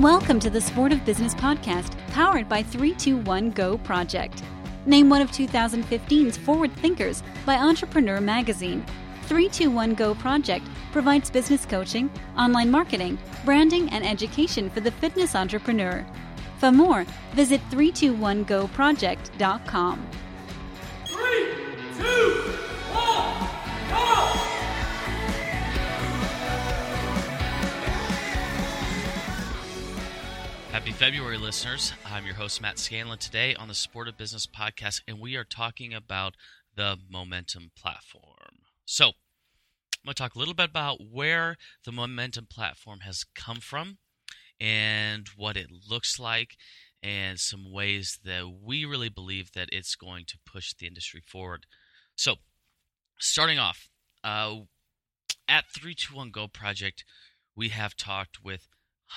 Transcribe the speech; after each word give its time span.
Welcome 0.00 0.40
to 0.40 0.48
the 0.48 0.60
Sport 0.60 0.90
of 0.92 1.04
Business 1.04 1.34
podcast, 1.34 1.98
powered 2.08 2.48
by 2.48 2.62
321 2.62 3.50
Go 3.50 3.76
Project. 3.76 4.42
Named 4.86 5.10
one 5.10 5.20
of 5.20 5.30
2015's 5.30 6.38
Forward 6.38 6.72
Thinkers 6.76 7.22
by 7.44 7.56
Entrepreneur 7.56 8.18
Magazine, 8.18 8.86
321 9.24 9.92
Go 9.94 10.14
Project 10.14 10.66
provides 10.92 11.28
business 11.30 11.66
coaching, 11.66 12.10
online 12.38 12.70
marketing, 12.70 13.18
branding, 13.44 13.90
and 13.90 14.02
education 14.04 14.70
for 14.70 14.80
the 14.80 14.92
fitness 14.92 15.36
entrepreneur. 15.36 16.06
For 16.56 16.72
more, 16.72 17.04
visit 17.34 17.60
321goproject.com. 17.70 20.06
Three, 21.04 21.48
two, 21.98 22.51
Happy 30.82 30.94
February, 30.94 31.38
listeners. 31.38 31.92
I'm 32.04 32.26
your 32.26 32.34
host, 32.34 32.60
Matt 32.60 32.76
Scanlon, 32.76 33.16
today 33.16 33.54
on 33.54 33.68
the 33.68 33.72
Sport 33.74 34.08
of 34.08 34.18
Business 34.18 34.48
podcast, 34.48 35.00
and 35.06 35.20
we 35.20 35.36
are 35.36 35.44
talking 35.44 35.94
about 35.94 36.34
the 36.74 36.98
Momentum 37.08 37.70
platform. 37.80 38.64
So, 38.84 39.06
I'm 39.06 39.12
going 40.04 40.14
to 40.14 40.14
talk 40.14 40.34
a 40.34 40.40
little 40.40 40.54
bit 40.54 40.70
about 40.70 40.98
where 41.08 41.54
the 41.84 41.92
Momentum 41.92 42.48
platform 42.50 43.02
has 43.04 43.24
come 43.36 43.60
from 43.60 43.98
and 44.60 45.28
what 45.36 45.56
it 45.56 45.68
looks 45.88 46.18
like, 46.18 46.56
and 47.00 47.38
some 47.38 47.70
ways 47.72 48.18
that 48.24 48.52
we 48.60 48.84
really 48.84 49.08
believe 49.08 49.52
that 49.52 49.68
it's 49.70 49.94
going 49.94 50.24
to 50.26 50.38
push 50.44 50.74
the 50.74 50.88
industry 50.88 51.22
forward. 51.24 51.64
So, 52.16 52.34
starting 53.20 53.60
off, 53.60 53.88
uh, 54.24 54.62
at 55.46 55.66
321 55.72 56.32
Go 56.32 56.48
Project, 56.48 57.04
we 57.54 57.68
have 57.68 57.94
talked 57.94 58.42
with 58.42 58.66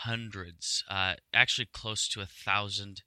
hundreds, 0.03 0.83
uh, 0.89 1.15
actually 1.33 1.67
close 1.71 2.07
to 2.09 2.21
a 2.21 2.25
thousand 2.25 3.01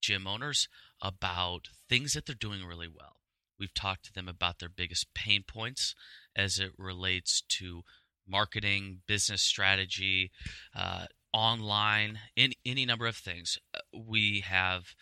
gym 0.00 0.26
owners 0.26 0.68
about 1.00 1.68
things 1.88 2.12
that 2.12 2.26
they're 2.26 2.34
doing 2.34 2.64
really 2.64 2.88
well. 2.88 3.16
We've 3.58 3.72
talked 3.72 4.04
to 4.06 4.12
them 4.12 4.28
about 4.28 4.58
their 4.58 4.68
biggest 4.68 5.14
pain 5.14 5.44
points 5.46 5.94
as 6.36 6.58
it 6.58 6.72
relates 6.76 7.42
to 7.48 7.82
marketing, 8.26 9.00
business 9.06 9.42
strategy, 9.42 10.30
uh, 10.74 11.06
online, 11.32 12.18
in 12.36 12.52
any 12.64 12.84
number 12.84 13.06
of 13.06 13.16
things. 13.16 13.58
Uh, 13.74 13.80
we 13.96 14.40
have 14.40 14.94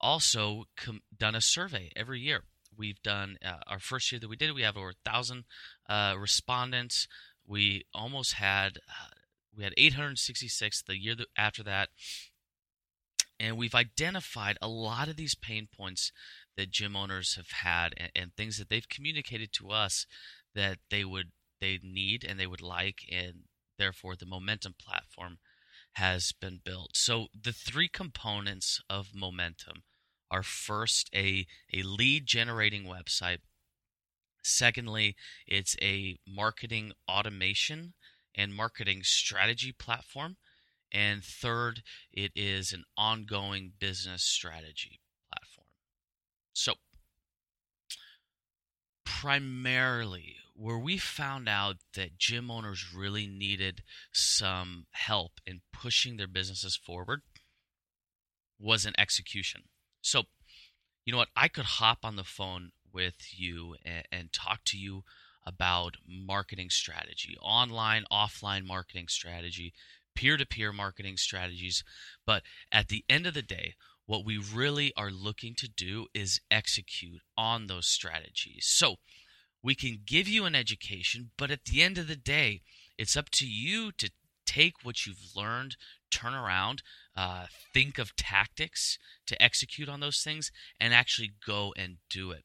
also 0.00 0.64
com- 0.76 1.02
done 1.16 1.34
a 1.34 1.40
survey 1.40 1.90
every 1.96 2.20
year. 2.20 2.44
We've 2.76 3.02
done 3.02 3.36
uh, 3.44 3.58
our 3.66 3.80
first 3.80 4.12
year 4.12 4.20
that 4.20 4.28
we 4.28 4.36
did. 4.36 4.54
We 4.54 4.62
have 4.62 4.76
over 4.76 4.90
a 4.90 5.10
thousand 5.10 5.44
uh, 5.88 6.14
respondents. 6.16 7.08
We 7.46 7.84
almost 7.92 8.34
had 8.34 8.78
uh, 8.88 9.17
we 9.58 9.64
had 9.64 9.74
866 9.76 10.82
the 10.82 10.96
year 10.96 11.16
after 11.36 11.64
that. 11.64 11.88
And 13.40 13.56
we've 13.56 13.74
identified 13.74 14.56
a 14.62 14.68
lot 14.68 15.08
of 15.08 15.16
these 15.16 15.34
pain 15.34 15.68
points 15.76 16.12
that 16.56 16.70
gym 16.70 16.96
owners 16.96 17.34
have 17.34 17.50
had 17.62 17.92
and, 17.96 18.10
and 18.14 18.32
things 18.32 18.58
that 18.58 18.68
they've 18.68 18.88
communicated 18.88 19.52
to 19.54 19.70
us 19.70 20.06
that 20.54 20.78
they 20.90 21.04
would 21.04 21.32
they 21.60 21.80
need 21.82 22.24
and 22.24 22.38
they 22.38 22.46
would 22.46 22.62
like 22.62 23.00
and 23.10 23.44
therefore 23.78 24.14
the 24.14 24.26
momentum 24.26 24.74
platform 24.80 25.38
has 25.94 26.32
been 26.40 26.60
built. 26.64 26.90
So 26.94 27.26
the 27.38 27.52
three 27.52 27.88
components 27.88 28.80
of 28.88 29.08
momentum 29.14 29.82
are 30.30 30.44
first 30.44 31.10
a 31.14 31.46
a 31.72 31.82
lead 31.82 32.26
generating 32.26 32.84
website. 32.84 33.38
Secondly, 34.42 35.16
it's 35.46 35.76
a 35.82 36.16
marketing 36.26 36.92
automation 37.08 37.94
and 38.34 38.54
marketing 38.54 39.02
strategy 39.02 39.72
platform. 39.72 40.36
And 40.90 41.22
third, 41.22 41.82
it 42.12 42.32
is 42.34 42.72
an 42.72 42.84
ongoing 42.96 43.72
business 43.78 44.22
strategy 44.22 45.00
platform. 45.30 45.66
So, 46.54 46.74
primarily, 49.04 50.36
where 50.54 50.78
we 50.78 50.96
found 50.96 51.48
out 51.48 51.76
that 51.94 52.18
gym 52.18 52.50
owners 52.50 52.92
really 52.94 53.26
needed 53.26 53.82
some 54.12 54.86
help 54.92 55.40
in 55.46 55.60
pushing 55.72 56.16
their 56.16 56.26
businesses 56.26 56.76
forward 56.76 57.22
was 58.58 58.84
in 58.84 58.98
execution. 58.98 59.62
So, 60.00 60.24
you 61.04 61.12
know 61.12 61.18
what? 61.18 61.28
I 61.36 61.48
could 61.48 61.64
hop 61.64 61.98
on 62.02 62.16
the 62.16 62.24
phone 62.24 62.72
with 62.92 63.38
you 63.38 63.76
and, 63.84 64.04
and 64.10 64.32
talk 64.32 64.60
to 64.66 64.78
you 64.78 65.04
about 65.48 65.96
marketing 66.06 66.68
strategy, 66.68 67.36
online, 67.40 68.04
offline 68.12 68.66
marketing 68.66 69.06
strategy, 69.08 69.72
peer 70.14 70.36
to 70.36 70.44
peer 70.44 70.72
marketing 70.72 71.16
strategies. 71.16 71.82
But 72.26 72.42
at 72.70 72.88
the 72.88 73.02
end 73.08 73.26
of 73.26 73.32
the 73.32 73.42
day, 73.42 73.74
what 74.04 74.26
we 74.26 74.36
really 74.36 74.92
are 74.94 75.10
looking 75.10 75.54
to 75.56 75.68
do 75.68 76.06
is 76.12 76.40
execute 76.50 77.22
on 77.36 77.66
those 77.66 77.86
strategies. 77.86 78.66
So 78.66 78.96
we 79.62 79.74
can 79.74 80.00
give 80.06 80.28
you 80.28 80.44
an 80.44 80.54
education, 80.54 81.30
but 81.38 81.50
at 81.50 81.64
the 81.64 81.82
end 81.82 81.96
of 81.96 82.08
the 82.08 82.16
day, 82.16 82.60
it's 82.98 83.16
up 83.16 83.30
to 83.30 83.46
you 83.46 83.90
to 83.92 84.10
take 84.46 84.74
what 84.82 85.06
you've 85.06 85.34
learned, 85.36 85.76
turn 86.10 86.34
around, 86.34 86.82
uh, 87.16 87.46
think 87.72 87.98
of 87.98 88.16
tactics 88.16 88.98
to 89.26 89.40
execute 89.42 89.88
on 89.88 90.00
those 90.00 90.22
things, 90.22 90.50
and 90.80 90.92
actually 90.92 91.32
go 91.46 91.72
and 91.76 91.96
do 92.10 92.30
it. 92.32 92.44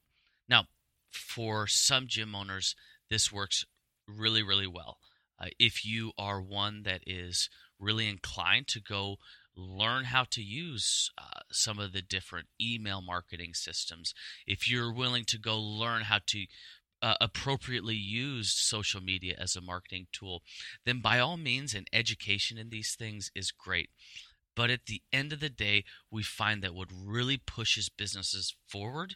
Now, 0.49 0.65
for 1.11 1.67
some 1.67 2.07
gym 2.07 2.35
owners, 2.35 2.75
this 3.13 3.31
works 3.31 3.63
really, 4.07 4.41
really 4.41 4.65
well. 4.65 4.97
Uh, 5.39 5.49
if 5.59 5.85
you 5.85 6.11
are 6.17 6.41
one 6.41 6.81
that 6.81 7.01
is 7.05 7.47
really 7.79 8.09
inclined 8.09 8.67
to 8.67 8.81
go 8.81 9.17
learn 9.55 10.05
how 10.05 10.25
to 10.31 10.41
use 10.41 11.11
uh, 11.15 11.41
some 11.51 11.77
of 11.77 11.93
the 11.93 12.01
different 12.01 12.47
email 12.59 13.03
marketing 13.03 13.53
systems, 13.53 14.15
if 14.47 14.67
you're 14.67 14.91
willing 14.91 15.25
to 15.27 15.37
go 15.37 15.59
learn 15.59 16.01
how 16.03 16.19
to 16.25 16.45
uh, 17.03 17.13
appropriately 17.21 17.95
use 17.95 18.51
social 18.51 19.01
media 19.01 19.35
as 19.37 19.55
a 19.55 19.61
marketing 19.61 20.07
tool, 20.11 20.41
then 20.83 20.99
by 20.99 21.19
all 21.19 21.37
means, 21.37 21.75
an 21.75 21.85
education 21.93 22.57
in 22.57 22.69
these 22.69 22.95
things 22.97 23.29
is 23.35 23.51
great. 23.51 23.91
But 24.55 24.71
at 24.71 24.87
the 24.87 25.03
end 25.11 25.33
of 25.33 25.39
the 25.39 25.49
day, 25.49 25.83
we 26.09 26.23
find 26.23 26.63
that 26.63 26.73
what 26.73 26.87
really 26.91 27.37
pushes 27.37 27.89
businesses 27.89 28.55
forward 28.67 29.15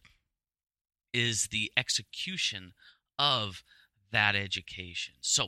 is 1.14 1.48
the 1.48 1.72
execution 1.76 2.74
of 3.18 3.64
that 4.12 4.36
education. 4.36 5.16
So, 5.22 5.48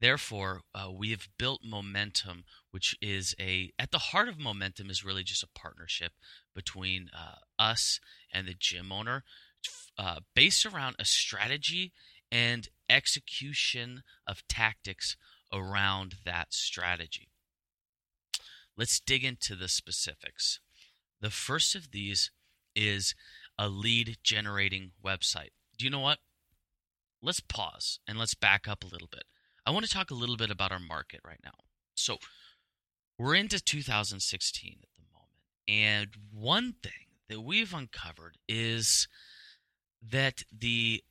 therefore, 0.00 0.62
uh, 0.74 0.90
we 0.90 1.10
have 1.10 1.28
built 1.38 1.60
momentum, 1.64 2.44
which 2.70 2.96
is 3.00 3.34
a 3.40 3.72
at 3.78 3.90
the 3.90 3.98
heart 3.98 4.28
of 4.28 4.38
momentum 4.38 4.90
is 4.90 5.04
really 5.04 5.24
just 5.24 5.42
a 5.42 5.58
partnership 5.58 6.12
between 6.54 7.10
uh, 7.16 7.36
us 7.58 8.00
and 8.32 8.46
the 8.46 8.54
gym 8.54 8.92
owner, 8.92 9.24
uh, 9.98 10.20
based 10.34 10.64
around 10.66 10.96
a 10.98 11.04
strategy 11.04 11.92
and 12.30 12.68
execution 12.90 14.02
of 14.26 14.46
tactics 14.48 15.16
around 15.52 16.16
that 16.24 16.52
strategy. 16.52 17.28
Let's 18.76 19.00
dig 19.00 19.24
into 19.24 19.56
the 19.56 19.68
specifics. 19.68 20.60
The 21.20 21.30
first 21.30 21.74
of 21.74 21.90
these 21.90 22.30
is 22.76 23.14
a 23.58 23.68
lead 23.68 24.18
generating 24.22 24.92
website. 25.04 25.50
Do 25.76 25.84
you 25.84 25.90
know 25.90 26.00
what? 26.00 26.18
Let's 27.22 27.40
pause 27.40 28.00
and 28.06 28.18
let's 28.18 28.34
back 28.34 28.68
up 28.68 28.84
a 28.84 28.88
little 28.88 29.08
bit. 29.10 29.24
I 29.66 29.70
want 29.70 29.84
to 29.84 29.92
talk 29.92 30.10
a 30.10 30.14
little 30.14 30.36
bit 30.36 30.50
about 30.50 30.72
our 30.72 30.78
market 30.78 31.20
right 31.24 31.40
now. 31.44 31.52
So, 31.94 32.18
we're 33.18 33.34
into 33.34 33.60
2016 33.60 34.78
at 34.82 34.88
the 34.96 35.02
moment. 35.12 35.28
And 35.66 36.10
one 36.32 36.74
thing 36.82 37.08
that 37.28 37.40
we've 37.40 37.74
uncovered 37.74 38.38
is 38.48 39.08
that 40.00 40.44
the 40.56 41.02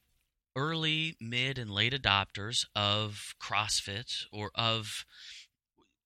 early, 0.56 1.16
mid, 1.22 1.59
and 1.59 1.69
late 1.69 1.94
adopters 1.94 2.66
of 2.75 3.35
CrossFit 3.41 4.25
or 4.31 4.51
of 4.56 5.06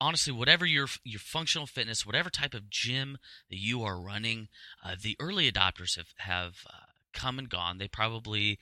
honestly 0.01 0.33
whatever 0.33 0.65
your 0.65 0.87
your 1.03 1.19
functional 1.19 1.67
fitness, 1.67 2.05
whatever 2.05 2.29
type 2.29 2.53
of 2.53 2.69
gym 2.69 3.17
that 3.49 3.59
you 3.59 3.83
are 3.83 4.01
running, 4.01 4.49
uh, 4.83 4.95
the 5.01 5.15
early 5.19 5.49
adopters 5.49 5.95
have 5.95 6.09
have 6.17 6.65
uh, 6.67 6.91
come 7.13 7.39
and 7.39 7.49
gone. 7.49 7.77
They 7.77 7.87
probably 7.87 8.59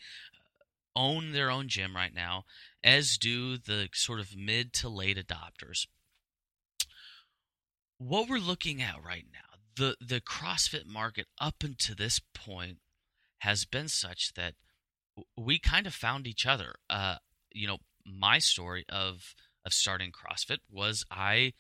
own 0.96 1.32
their 1.32 1.50
own 1.50 1.68
gym 1.68 1.96
right 1.96 2.14
now, 2.14 2.46
as 2.84 3.18
do 3.18 3.58
the 3.58 3.90
sort 3.94 4.20
of 4.20 4.36
mid 4.36 4.74
to 4.74 4.90
late 4.90 5.18
adopters. 5.18 5.88
What 7.98 8.30
we're 8.30 8.40
looking 8.40 8.82
at 8.82 9.04
right 9.04 9.26
now, 9.32 9.60
the, 9.76 9.96
the 10.00 10.22
CrossFit 10.22 10.86
market 10.86 11.28
up 11.40 11.64
until 11.64 11.96
this 11.96 12.20
point 12.34 12.78
has 13.40 13.66
been 13.66 13.88
such 13.88 14.34
that 14.36 14.56
we 15.38 15.60
kind 15.60 15.88
of 15.88 15.94
found 15.94 16.28
each 16.28 16.46
other. 16.46 16.76
Uh, 16.90 17.16
you 17.52 17.68
know, 17.68 17.78
my 18.06 18.40
story 18.40 18.86
of 18.90 19.36
of 19.66 19.74
starting 19.74 20.12
CrossFit 20.12 20.60
was 20.72 21.06
I 21.12 21.54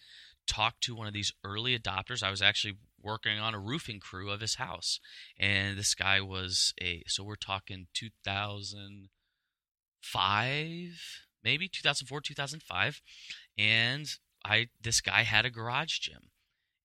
talked 0.48 0.82
to 0.84 0.96
one 0.96 1.08
of 1.08 1.14
these 1.14 1.34
early 1.44 1.78
adopters. 1.78 2.24
I 2.24 2.32
was 2.32 2.42
actually 2.42 2.78
working 3.02 3.40
on 3.40 3.54
a 3.54 3.60
roofing 3.60 4.00
crew 4.00 4.30
of 4.32 4.42
his 4.42 4.56
house, 4.56 5.00
and 5.38 5.78
this 5.78 5.94
guy 5.94 6.22
was 6.22 6.74
a 6.82 7.04
so 7.08 7.24
we're 7.24 7.36
talking 7.36 7.88
2000 7.94 9.10
five, 10.02 11.00
maybe 11.44 11.68
2004, 11.68 12.22
2005, 12.22 13.02
and 13.58 14.08
I 14.44 14.68
this 14.82 15.02
guy 15.02 15.24
had 15.24 15.46
a 15.46 15.50
garage 15.50 16.00
gym, 16.00 16.30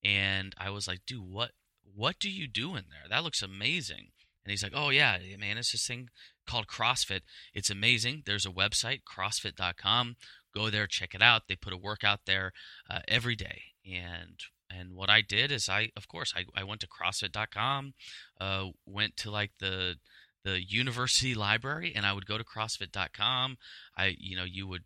and 0.02 0.55
I 0.58 0.70
was 0.70 0.88
like, 0.88 1.00
dude, 1.06 1.22
what 1.28 1.52
what 1.94 2.19
do 2.19 2.31
you 2.31 2.49
do 2.49 2.75
in 2.75 2.84
there? 2.90 3.08
That 3.08 3.25
looks 3.25 3.43
amazing. 3.43 4.08
And 4.44 4.50
he's 4.50 4.62
like, 4.62 4.72
oh 4.75 4.90
yeah, 4.90 5.19
man, 5.38 5.56
it's 5.56 5.72
this 5.72 5.87
thing 5.87 6.11
called 6.46 6.66
CrossFit. 6.66 7.20
It's 7.55 7.70
amazing. 7.70 8.25
There's 8.26 8.44
a 8.44 8.50
website, 8.50 9.00
CrossFit.com. 9.02 10.16
Go 10.55 10.70
there, 10.70 10.87
check 10.87 11.14
it 11.14 11.22
out. 11.22 11.43
They 11.49 11.56
put 11.56 11.72
a 11.72 11.78
workout 11.78 12.20
there 12.26 12.52
uh, 12.90 13.00
every 13.08 13.37
day, 13.37 13.62
and 13.87 14.38
and 14.70 14.94
what 14.94 15.11
I 15.11 15.20
did 15.20 15.50
is 15.52 15.69
I, 15.69 15.90
of 15.96 16.08
course, 16.08 16.32
I, 16.37 16.44
I 16.58 16.64
went 16.64 16.81
to 16.81 16.88
CrossFit.com, 16.88 17.94
uh, 18.40 18.66
went 18.87 19.16
to 19.19 19.31
like 19.31 19.52
the 19.58 19.96
the 20.44 20.62
university 20.62 21.35
library, 21.35 21.93
and 21.94 22.05
I 22.05 22.12
would 22.12 22.26
go 22.26 22.38
to 22.38 22.44
CrossFit.com. 22.44 23.56
I, 23.96 24.17
you 24.19 24.37
know, 24.37 24.44
you 24.44 24.67
would 24.67 24.85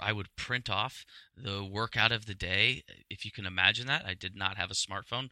I 0.00 0.12
would 0.12 0.28
print 0.36 0.70
off 0.70 1.04
the 1.36 1.64
workout 1.64 2.12
of 2.12 2.26
the 2.26 2.34
day. 2.34 2.84
If 3.08 3.24
you 3.24 3.32
can 3.32 3.44
imagine 3.44 3.88
that, 3.88 4.04
I 4.06 4.14
did 4.14 4.36
not 4.36 4.56
have 4.56 4.70
a 4.70 4.74
smartphone. 4.74 5.30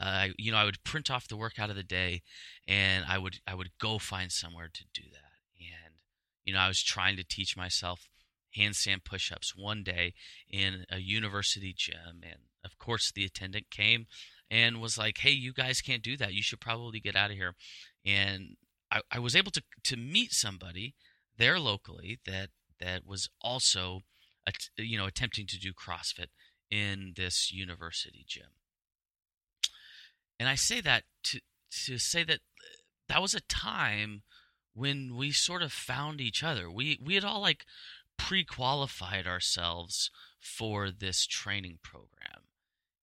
Uh, 0.00 0.28
you 0.38 0.52
know, 0.52 0.58
I 0.58 0.64
would 0.64 0.82
print 0.84 1.10
off 1.10 1.28
the 1.28 1.36
workout 1.36 1.70
of 1.70 1.76
the 1.76 1.82
day, 1.82 2.22
and 2.66 3.04
I 3.08 3.18
would 3.18 3.38
I 3.46 3.54
would 3.54 3.70
go 3.80 3.98
find 3.98 4.30
somewhere 4.30 4.70
to 4.72 4.84
do 4.94 5.02
that. 5.12 5.18
And 5.60 5.94
you 6.44 6.54
know, 6.54 6.60
I 6.60 6.68
was 6.68 6.82
trying 6.82 7.16
to 7.16 7.24
teach 7.24 7.56
myself 7.56 8.08
handstand 8.56 9.04
push-ups 9.04 9.54
one 9.54 9.82
day 9.82 10.14
in 10.48 10.86
a 10.90 10.98
university 10.98 11.74
gym, 11.76 12.22
and 12.22 12.40
of 12.64 12.78
course, 12.78 13.12
the 13.12 13.24
attendant 13.24 13.70
came 13.70 14.06
and 14.50 14.80
was 14.80 14.96
like, 14.96 15.18
"Hey, 15.18 15.32
you 15.32 15.52
guys 15.52 15.80
can't 15.80 16.02
do 16.02 16.16
that. 16.16 16.32
You 16.32 16.42
should 16.42 16.60
probably 16.60 17.00
get 17.00 17.16
out 17.16 17.30
of 17.30 17.36
here." 17.36 17.54
And 18.06 18.56
I, 18.90 19.00
I 19.10 19.18
was 19.18 19.36
able 19.36 19.50
to 19.52 19.62
to 19.84 19.96
meet 19.96 20.32
somebody 20.32 20.94
there 21.36 21.58
locally 21.58 22.20
that 22.26 22.50
that 22.80 23.06
was 23.06 23.28
also, 23.40 24.02
you 24.76 24.98
know, 24.98 25.06
attempting 25.06 25.46
to 25.48 25.58
do 25.58 25.72
CrossFit 25.72 26.28
in 26.70 27.14
this 27.16 27.52
university 27.52 28.24
gym. 28.26 28.50
And 30.38 30.48
I 30.48 30.54
say 30.54 30.80
that 30.80 31.04
to 31.24 31.40
to 31.86 31.98
say 31.98 32.24
that 32.24 32.36
uh, 32.38 32.76
that 33.08 33.22
was 33.22 33.34
a 33.34 33.40
time 33.40 34.22
when 34.74 35.16
we 35.16 35.32
sort 35.32 35.62
of 35.62 35.72
found 35.72 36.20
each 36.20 36.42
other. 36.42 36.70
We 36.70 36.98
we 37.02 37.14
had 37.14 37.24
all 37.24 37.40
like 37.40 37.64
pre-qualified 38.16 39.26
ourselves 39.26 40.10
for 40.38 40.90
this 40.90 41.26
training 41.26 41.78
program. 41.82 42.44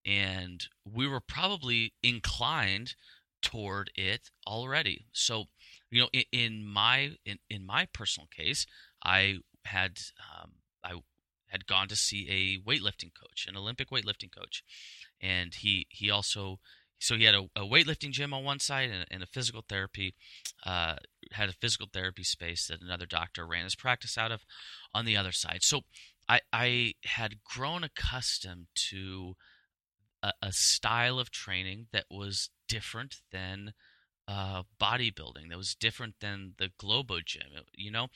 And 0.05 0.67
we 0.85 1.07
were 1.07 1.21
probably 1.21 1.93
inclined 2.03 2.95
toward 3.41 3.91
it 3.95 4.29
already. 4.45 5.07
So, 5.13 5.45
you 5.91 6.01
know, 6.01 6.09
in, 6.13 6.23
in 6.31 6.65
my 6.65 7.11
in, 7.25 7.39
in 7.49 7.65
my 7.65 7.87
personal 7.93 8.27
case, 8.27 8.65
I 9.03 9.37
had 9.65 9.99
um, 10.41 10.51
I 10.83 10.99
had 11.47 11.67
gone 11.67 11.87
to 11.87 11.95
see 11.95 12.27
a 12.29 12.69
weightlifting 12.69 13.11
coach, 13.13 13.45
an 13.47 13.57
Olympic 13.57 13.89
weightlifting 13.89 14.33
coach, 14.35 14.63
and 15.21 15.53
he 15.53 15.87
he 15.89 16.09
also 16.09 16.59
so 16.99 17.15
he 17.15 17.25
had 17.25 17.35
a, 17.35 17.43
a 17.55 17.61
weightlifting 17.61 18.11
gym 18.11 18.33
on 18.33 18.43
one 18.43 18.59
side 18.59 18.89
and, 18.89 19.05
and 19.11 19.21
a 19.21 19.27
physical 19.27 19.63
therapy 19.67 20.15
uh, 20.65 20.95
had 21.31 21.49
a 21.49 21.53
physical 21.53 21.87
therapy 21.91 22.23
space 22.23 22.67
that 22.67 22.81
another 22.81 23.05
doctor 23.05 23.45
ran 23.45 23.65
his 23.65 23.75
practice 23.75 24.17
out 24.17 24.31
of 24.31 24.41
on 24.93 25.05
the 25.05 25.17
other 25.17 25.31
side. 25.31 25.63
So 25.63 25.81
I 26.27 26.41
I 26.51 26.93
had 27.03 27.43
grown 27.43 27.83
accustomed 27.83 28.67
to 28.89 29.35
a, 30.23 30.31
a 30.41 30.51
style 30.51 31.19
of 31.19 31.31
training 31.31 31.87
that 31.91 32.05
was 32.09 32.49
different 32.67 33.17
than 33.31 33.73
uh, 34.27 34.63
bodybuilding 34.81 35.49
that 35.49 35.57
was 35.57 35.75
different 35.75 36.15
than 36.19 36.53
the 36.57 36.71
Globo 36.77 37.19
gym, 37.23 37.43
you 37.73 37.91
know, 37.91 38.07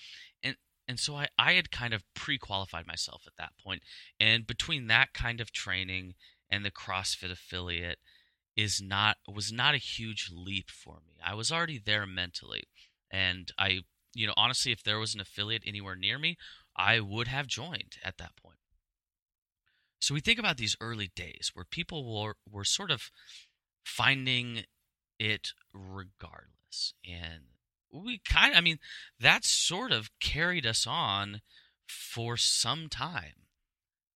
and 0.43 0.55
and 0.87 0.99
so 0.99 1.15
I, 1.15 1.27
I 1.37 1.53
had 1.53 1.69
kind 1.69 1.93
of 1.93 2.03
pre-qualified 2.15 2.87
myself 2.87 3.23
at 3.27 3.33
that 3.37 3.51
point. 3.63 3.83
And 4.19 4.47
between 4.47 4.87
that 4.87 5.13
kind 5.13 5.39
of 5.39 5.51
training 5.51 6.15
and 6.49 6.65
the 6.65 6.71
crossfit 6.71 7.31
affiliate 7.31 7.99
is 8.57 8.81
not 8.81 9.17
was 9.27 9.51
not 9.51 9.75
a 9.75 9.77
huge 9.77 10.31
leap 10.33 10.71
for 10.71 10.99
me. 11.07 11.13
I 11.23 11.35
was 11.35 11.51
already 11.51 11.79
there 11.83 12.07
mentally. 12.07 12.63
And 13.11 13.51
i 13.57 13.81
you 14.15 14.25
know 14.25 14.33
honestly 14.35 14.71
if 14.71 14.83
there 14.83 14.99
was 14.99 15.13
an 15.13 15.21
affiliate 15.21 15.61
anywhere 15.67 15.95
near 15.95 16.17
me 16.17 16.35
i 16.75 16.99
would 16.99 17.27
have 17.27 17.45
joined 17.47 17.97
at 18.03 18.17
that 18.17 18.35
point. 18.35 18.57
So 19.99 20.13
we 20.13 20.21
think 20.21 20.39
about 20.39 20.57
these 20.57 20.77
early 20.79 21.11
days 21.15 21.51
where 21.53 21.65
people 21.65 22.23
were, 22.23 22.35
were 22.49 22.63
sort 22.63 22.89
of 22.89 23.11
finding 23.83 24.63
it 25.19 25.53
regardless 25.73 26.93
and 27.07 27.43
we 27.91 28.19
kind 28.19 28.53
of, 28.53 28.57
I 28.57 28.61
mean, 28.61 28.79
that 29.19 29.43
sort 29.43 29.91
of 29.91 30.11
carried 30.19 30.65
us 30.65 30.85
on 30.87 31.41
for 31.87 32.37
some 32.37 32.87
time. 32.87 33.47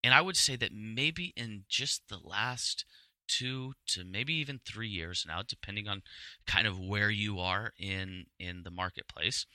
And 0.04 0.14
I 0.14 0.22
would 0.22 0.38
say 0.38 0.56
that 0.58 0.74
maybe 0.74 1.34
in 1.36 1.64
just 1.68 2.04
the 2.10 2.20
last 2.20 2.86
two 3.28 3.74
to 3.88 4.04
maybe 4.04 4.34
even 4.34 4.60
three 4.66 4.90
years 4.90 5.26
now, 5.28 5.42
depending 5.48 5.88
on 5.88 6.04
kind 6.46 6.68
of 6.68 6.80
where 6.80 7.10
you 7.10 7.40
are 7.40 7.72
in 7.80 8.26
in 8.38 8.64
the 8.64 8.72
marketplace, 8.72 9.46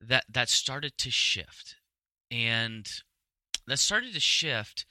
that 0.00 0.24
that 0.30 0.48
started 0.48 0.96
to 0.98 1.10
shift, 1.10 1.76
and 2.30 2.88
that 3.66 3.78
started 3.78 4.14
to 4.14 4.20
shift. 4.20 4.86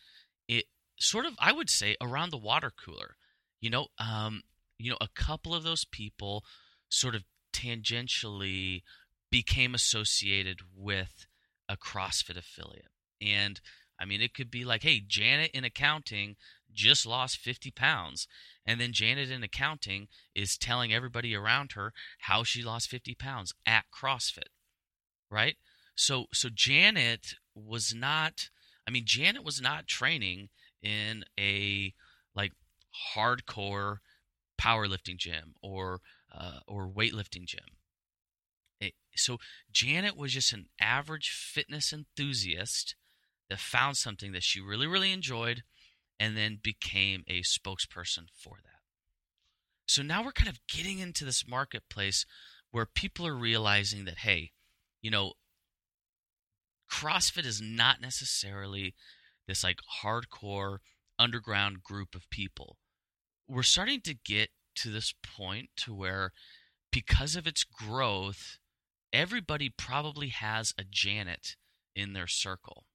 It 0.48 0.66
sort 1.00 1.25
of, 1.25 1.33
I 1.39 1.51
would 1.51 1.69
say, 1.69 1.95
around 2.00 2.30
the 2.30 2.38
water 2.38 2.71
cooler. 2.71 3.16
You 3.60 3.71
know, 3.71 3.88
um, 3.98 4.44
you 4.80 4.90
know, 4.90 4.98
a 5.02 5.10
couple 5.14 5.54
of 5.54 5.64
those 5.64 5.86
people 5.86 6.44
sort 6.90 7.14
of 7.14 7.24
tangentially 7.54 8.81
became 9.30 9.76
associated 9.76 10.60
with 10.76 11.28
a 11.68 11.78
CrossFit 11.78 12.38
affiliate. 12.38 12.92
And 13.22 13.60
I 14.00 14.06
mean, 14.06 14.22
it 14.22 14.34
could 14.34 14.50
be 14.50 14.64
like, 14.64 14.84
hey, 14.84 15.02
Janet 15.06 15.52
in 15.54 15.64
accounting 15.64 16.38
just 16.72 17.06
lost 17.06 17.38
50 17.38 17.72
pounds. 17.72 18.28
And 18.66 18.80
then 18.80 18.94
Janet 18.94 19.30
in 19.30 19.44
accounting 19.44 20.08
is 20.34 20.58
telling 20.58 20.94
everybody 20.94 21.36
around 21.36 21.74
her 21.74 21.94
how 22.20 22.44
she 22.44 22.64
lost 22.64 22.90
50 22.90 23.16
pounds 23.16 23.54
at 23.66 23.86
CrossFit. 23.94 24.50
Right? 25.30 25.58
So 25.96 26.26
so 26.34 26.50
Janet 26.54 27.36
was 27.54 27.94
not 27.94 28.50
I 28.88 28.92
mean 28.92 29.04
Janet 29.06 29.44
was 29.44 29.62
not 29.62 29.88
training 29.88 30.50
in 30.81 31.24
a 31.38 31.94
like 32.36 32.54
hardcore 33.16 33.98
powerlifting 34.60 35.18
gym 35.18 35.56
or 35.62 36.02
uh, 36.38 36.60
or 36.68 36.88
weightlifting 36.88 37.46
gym. 37.46 37.78
It, 38.80 38.94
so 39.16 39.38
Janet 39.72 40.16
was 40.16 40.34
just 40.34 40.54
an 40.54 40.68
average 40.80 41.30
fitness 41.30 41.92
enthusiast 41.92 42.96
that 43.50 43.60
found 43.60 43.98
something 43.98 44.32
that 44.32 44.44
she 44.44 44.62
really, 44.62 44.88
really 44.88 45.12
enjoyed 45.12 45.64
and 46.20 46.38
then 46.38 46.60
became 46.62 47.24
a 47.28 47.42
spokesperson 47.42 48.28
for 48.33 48.57
that. 48.64 48.80
So 49.88 50.04
now 50.04 50.24
we're 50.24 50.31
kind 50.31 50.50
of 50.50 50.60
getting 50.68 51.00
into 51.00 51.26
this 51.26 51.48
marketplace 51.48 52.26
where 52.72 52.86
people 52.86 53.26
are 53.26 53.36
realizing 53.36 54.06
that, 54.06 54.19
hey, 54.19 54.52
you 55.02 55.10
know, 55.10 55.33
CrossFit 56.92 57.45
is 57.45 57.62
not 57.62 58.02
necessarily 58.02 58.94
this 59.48 59.64
like 59.64 59.80
hardcore 60.04 60.78
underground 61.18 61.83
group 61.83 62.14
of 62.16 62.30
people. 62.30 62.78
We're 63.48 63.64
starting 63.64 64.02
to 64.02 64.14
get 64.14 64.50
to 64.81 64.92
this 64.92 65.14
point 65.24 65.69
to 65.78 65.94
where 65.94 66.31
because 66.92 67.36
of 67.36 67.48
its 67.48 67.64
growth, 67.64 68.57
everybody 69.14 69.69
probably 69.69 70.30
has 70.30 70.74
a 70.78 70.83
Janet 70.83 71.56
in 71.95 72.14
their 72.14 72.28
circle. 72.28 72.86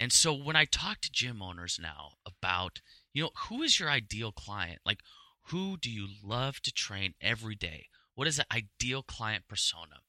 And 0.00 0.12
so 0.12 0.34
when 0.34 0.56
I 0.56 0.64
talk 0.64 1.00
to 1.00 1.12
gym 1.12 1.40
owners 1.40 1.78
now 1.80 2.14
about, 2.26 2.80
you 3.12 3.22
know, 3.22 3.30
who 3.48 3.62
is 3.62 3.78
your 3.78 3.88
ideal 3.88 4.32
client? 4.32 4.80
Like, 4.84 5.00
who 5.46 5.76
do 5.76 5.90
you 5.90 6.08
love 6.22 6.60
to 6.62 6.72
train 6.72 7.14
every 7.20 7.54
day? 7.54 7.86
What 8.14 8.26
is 8.26 8.36
the 8.36 8.46
ideal 8.52 9.02
client 9.02 9.44
persona? 9.48 10.00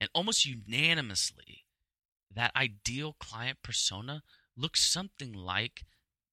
And 0.00 0.10
almost 0.14 0.46
unanimously, 0.46 1.64
that 2.34 2.54
ideal 2.56 3.16
client 3.18 3.58
persona 3.62 4.22
looks 4.56 4.84
something 4.84 5.32
like 5.32 5.84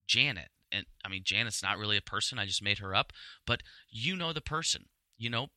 Janet 0.08 0.50
and 0.76 0.86
I 1.04 1.10
mean 1.10 1.24
Janet's 1.24 1.64
not 1.64 1.78
really 1.78 1.98
a 1.98 2.02
person, 2.02 2.40
I 2.40 2.46
just 2.46 2.64
made 2.64 2.80
her 2.80 2.94
up, 2.94 3.14
but 3.46 3.64
you 3.90 4.16
know 4.16 4.34
the 4.34 4.42
person. 4.42 4.86
You 5.18 5.30
know 5.30 5.48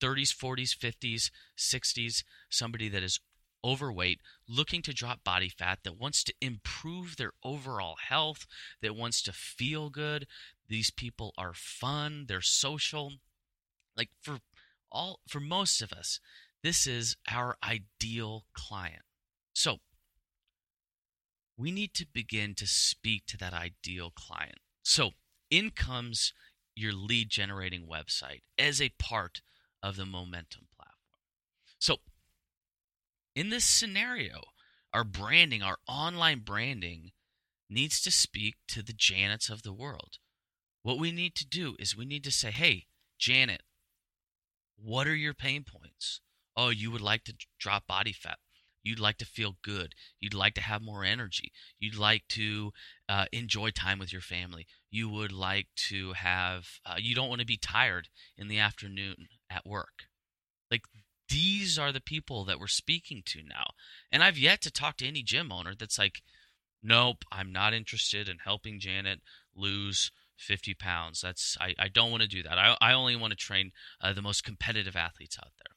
30s, 0.00 0.34
40s, 0.34 0.76
50s, 0.76 1.30
60s, 1.58 2.24
somebody 2.48 2.88
that 2.88 3.02
is 3.02 3.20
overweight, 3.64 4.20
looking 4.48 4.82
to 4.82 4.94
drop 4.94 5.22
body 5.22 5.50
fat, 5.50 5.80
that 5.84 5.98
wants 5.98 6.24
to 6.24 6.34
improve 6.40 7.16
their 7.16 7.32
overall 7.44 7.96
health, 8.08 8.46
that 8.82 8.96
wants 8.96 9.22
to 9.22 9.32
feel 9.32 9.90
good. 9.90 10.26
These 10.68 10.90
people 10.90 11.34
are 11.36 11.52
fun, 11.54 12.24
they're 12.28 12.40
social. 12.40 13.12
Like 13.96 14.08
for 14.22 14.38
all 14.90 15.20
for 15.28 15.40
most 15.40 15.82
of 15.82 15.92
us, 15.92 16.20
this 16.62 16.86
is 16.86 17.16
our 17.30 17.56
ideal 17.62 18.44
client. 18.54 19.02
So, 19.52 19.78
we 21.60 21.70
need 21.70 21.92
to 21.92 22.06
begin 22.10 22.54
to 22.54 22.66
speak 22.66 23.26
to 23.26 23.36
that 23.36 23.52
ideal 23.52 24.10
client. 24.10 24.60
So, 24.82 25.10
in 25.50 25.70
comes 25.70 26.32
your 26.74 26.94
lead 26.94 27.28
generating 27.28 27.86
website 27.86 28.40
as 28.58 28.80
a 28.80 28.94
part 28.98 29.42
of 29.82 29.96
the 29.96 30.06
Momentum 30.06 30.68
platform. 30.74 31.20
So, 31.78 31.96
in 33.36 33.50
this 33.50 33.66
scenario, 33.66 34.40
our 34.94 35.04
branding, 35.04 35.62
our 35.62 35.76
online 35.86 36.40
branding 36.40 37.10
needs 37.68 38.00
to 38.02 38.10
speak 38.10 38.54
to 38.68 38.82
the 38.82 38.94
Janets 38.94 39.50
of 39.50 39.62
the 39.62 39.74
world. 39.74 40.16
What 40.82 40.98
we 40.98 41.12
need 41.12 41.34
to 41.36 41.46
do 41.46 41.76
is 41.78 41.94
we 41.94 42.06
need 42.06 42.24
to 42.24 42.32
say, 42.32 42.50
hey, 42.50 42.86
Janet, 43.18 43.62
what 44.82 45.06
are 45.06 45.14
your 45.14 45.34
pain 45.34 45.64
points? 45.64 46.22
Oh, 46.56 46.70
you 46.70 46.90
would 46.90 47.02
like 47.02 47.24
to 47.24 47.34
drop 47.58 47.86
body 47.86 48.12
fat. 48.12 48.38
You'd 48.82 49.00
like 49.00 49.18
to 49.18 49.26
feel 49.26 49.56
good. 49.62 49.94
You'd 50.18 50.34
like 50.34 50.54
to 50.54 50.60
have 50.60 50.82
more 50.82 51.04
energy. 51.04 51.52
You'd 51.78 51.96
like 51.96 52.26
to 52.28 52.72
uh, 53.08 53.26
enjoy 53.32 53.70
time 53.70 53.98
with 53.98 54.12
your 54.12 54.22
family. 54.22 54.66
You 54.90 55.08
would 55.08 55.32
like 55.32 55.68
to 55.88 56.14
have, 56.14 56.66
uh, 56.84 56.96
you 56.98 57.14
don't 57.14 57.28
want 57.28 57.40
to 57.40 57.46
be 57.46 57.58
tired 57.58 58.08
in 58.36 58.48
the 58.48 58.58
afternoon 58.58 59.28
at 59.50 59.66
work. 59.66 60.04
Like, 60.70 60.82
these 61.28 61.78
are 61.78 61.92
the 61.92 62.00
people 62.00 62.44
that 62.44 62.58
we're 62.58 62.66
speaking 62.66 63.22
to 63.26 63.42
now. 63.42 63.72
And 64.10 64.22
I've 64.22 64.38
yet 64.38 64.60
to 64.62 64.70
talk 64.70 64.96
to 64.96 65.06
any 65.06 65.22
gym 65.22 65.52
owner 65.52 65.74
that's 65.78 65.98
like, 65.98 66.22
nope, 66.82 67.24
I'm 67.30 67.52
not 67.52 67.74
interested 67.74 68.28
in 68.28 68.38
helping 68.38 68.80
Janet 68.80 69.20
lose 69.54 70.10
50 70.36 70.74
pounds. 70.74 71.20
That's 71.20 71.56
I, 71.60 71.74
I 71.78 71.88
don't 71.88 72.10
want 72.10 72.22
to 72.22 72.28
do 72.28 72.42
that. 72.42 72.58
I, 72.58 72.76
I 72.80 72.92
only 72.92 73.14
want 73.14 73.32
to 73.32 73.36
train 73.36 73.72
uh, 74.00 74.12
the 74.12 74.22
most 74.22 74.42
competitive 74.42 74.96
athletes 74.96 75.38
out 75.38 75.52
there. 75.58 75.69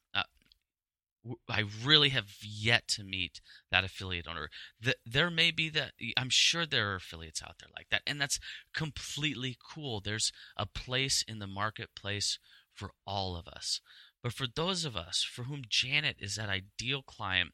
I 1.50 1.63
really 1.84 2.10
have 2.10 2.27
yet 2.42 2.88
to 2.89 3.03
meet 3.03 3.39
that 3.72 3.84
affiliate 3.84 4.27
owner. 4.27 4.50
The, 4.80 4.96
there 5.06 5.32
may 5.32 5.51
be 5.51 5.70
that 5.70 5.94
I'm 6.18 6.30
sure 6.30 6.65
there 6.65 6.92
are 6.92 6.96
affiliates 6.96 7.42
out 7.42 7.56
there 7.60 7.70
like 7.75 7.88
that, 7.92 8.01
and 8.06 8.20
that's 8.20 8.39
completely 8.74 9.58
cool. 9.74 10.01
There's 10.01 10.32
a 10.58 10.65
place 10.65 11.24
in 11.25 11.39
the 11.39 11.48
marketplace 11.48 12.39
for 12.74 12.92
all 13.06 13.38
of 13.38 13.48
us. 13.48 13.80
But 14.22 14.34
for 14.34 14.48
those 14.48 14.86
of 14.86 14.96
us 14.96 15.24
for 15.24 15.44
whom 15.44 15.63
Janet 15.68 16.18
is 16.20 16.36
that 16.36 16.50
ideal 16.50 17.03
client, 17.03 17.51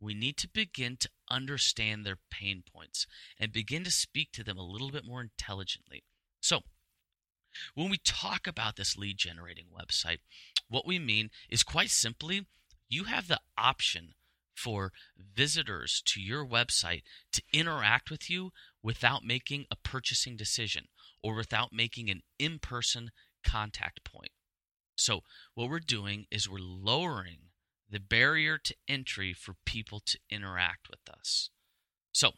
we 0.00 0.14
need 0.14 0.36
to 0.38 0.48
begin 0.48 0.96
to 0.98 1.08
understand 1.30 2.04
their 2.04 2.18
pain 2.30 2.62
points 2.70 3.06
and 3.38 3.52
begin 3.52 3.84
to 3.84 3.90
speak 3.90 4.32
to 4.32 4.44
them 4.44 4.58
a 4.58 4.66
little 4.66 4.90
bit 4.90 5.06
more 5.06 5.20
intelligently. 5.20 6.04
So, 6.40 6.60
when 7.74 7.90
we 7.90 7.98
talk 7.98 8.46
about 8.46 8.76
this 8.76 8.96
lead 8.96 9.18
generating 9.18 9.66
website, 9.66 10.18
what 10.68 10.86
we 10.86 10.98
mean 10.98 11.30
is 11.50 11.62
quite 11.62 11.90
simply 11.90 12.46
you 12.92 13.04
have 13.04 13.26
the 13.26 13.40
option 13.56 14.14
for 14.54 14.92
visitors 15.16 16.02
to 16.04 16.20
your 16.20 16.46
website 16.46 17.02
to 17.32 17.42
interact 17.52 18.10
with 18.10 18.28
you 18.28 18.50
without 18.82 19.24
making 19.24 19.64
a 19.70 19.76
purchasing 19.76 20.36
decision 20.36 20.84
or 21.22 21.34
without 21.34 21.72
making 21.72 22.10
an 22.10 22.20
in 22.38 22.58
person 22.58 23.10
contact 23.42 24.04
point. 24.04 24.32
So, 24.94 25.22
what 25.54 25.70
we're 25.70 25.80
doing 25.80 26.26
is 26.30 26.48
we're 26.48 26.58
lowering 26.60 27.48
the 27.90 27.98
barrier 27.98 28.58
to 28.58 28.74
entry 28.86 29.32
for 29.32 29.54
people 29.64 30.00
to 30.06 30.18
interact 30.30 30.88
with 30.90 31.00
us. 31.08 31.50
So, 32.12 32.32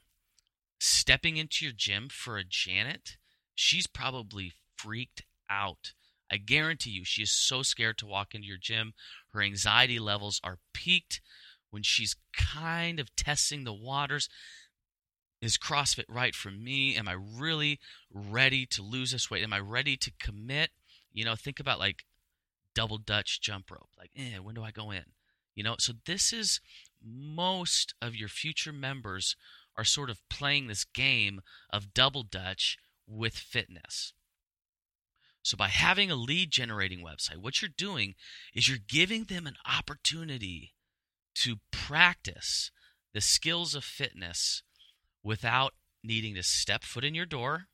stepping 0.79 1.37
into 1.37 1.65
your 1.65 1.75
gym 1.77 2.09
for 2.09 2.39
a 2.39 2.45
Janet, 2.45 3.17
she's 3.55 3.89
probably 3.89 4.53
freaked 4.77 5.23
out 5.51 5.93
I 6.31 6.37
guarantee 6.37 6.90
you, 6.90 7.04
she 7.04 7.23
is 7.23 7.31
so 7.31 7.62
scared 7.62 7.99
to 7.99 8.07
walk 8.07 8.35
into 8.35 8.47
your 8.47 8.57
gym. 8.57 8.95
Her 9.33 9.43
anxiety 9.43 9.99
levels 9.99 10.40
are 10.43 10.59
peaked 10.73 11.21
when 11.71 11.83
she's 11.83 12.16
kind 12.33 12.99
of 13.00 13.14
testing 13.16 13.64
the 13.64 13.75
waters. 13.75 14.28
Is 15.40 15.59
CrossFit 15.59 16.04
right 16.09 16.35
for 16.35 16.50
me? 16.50 16.97
Am 16.97 17.09
I 17.09 17.12
really 17.12 17.78
ready 18.12 18.64
to 18.66 18.83
lose 18.83 19.12
this 19.12 19.31
weight? 19.31 19.43
Am 19.43 19.52
I 19.52 19.61
ready 19.61 19.97
to 19.97 20.12
commit? 20.19 20.71
You 21.12 21.25
know, 21.25 21.35
think 21.37 21.61
about 21.61 21.78
like 21.78 22.04
double 22.75 22.99
Dutch 22.99 23.40
jump 23.40 23.71
rope. 23.71 23.90
Like, 23.99 24.11
eh, 24.16 24.38
when 24.38 24.54
do 24.54 24.62
I 24.62 24.71
go 24.71 24.90
in? 24.90 25.04
You 25.54 25.62
know, 25.62 25.76
so 25.78 25.93
this 26.07 26.33
is 26.33 26.61
most 27.04 27.95
of 28.00 28.16
your 28.16 28.28
future 28.28 28.73
members 28.73 29.37
are 29.76 29.85
sort 29.85 30.11
of 30.11 30.26
playing 30.28 30.66
this 30.66 30.85
game 30.85 31.40
of 31.71 31.95
double 31.95 32.23
Dutch 32.23 32.78
with 33.07 33.35
fitness. 33.35 34.12
So, 35.45 35.59
by 35.59 35.69
having 35.69 36.11
a 36.11 36.17
lead 36.17 36.51
generating 36.51 37.05
website, 37.05 37.37
what 37.37 37.61
you're 37.61 37.69
doing 37.69 38.15
is 38.55 38.67
you're 38.67 38.79
giving 38.79 39.25
them 39.25 39.47
an 39.47 39.57
opportunity 39.67 40.73
to 41.35 41.57
practice 41.71 42.71
the 43.13 43.21
skills 43.21 43.75
of 43.75 43.85
fitness 43.85 44.63
without 45.23 45.75
needing 46.03 46.35
to 46.37 46.43
step 46.43 46.83
foot 46.83 47.05
in 47.05 47.15
your 47.15 47.27
door 47.27 47.67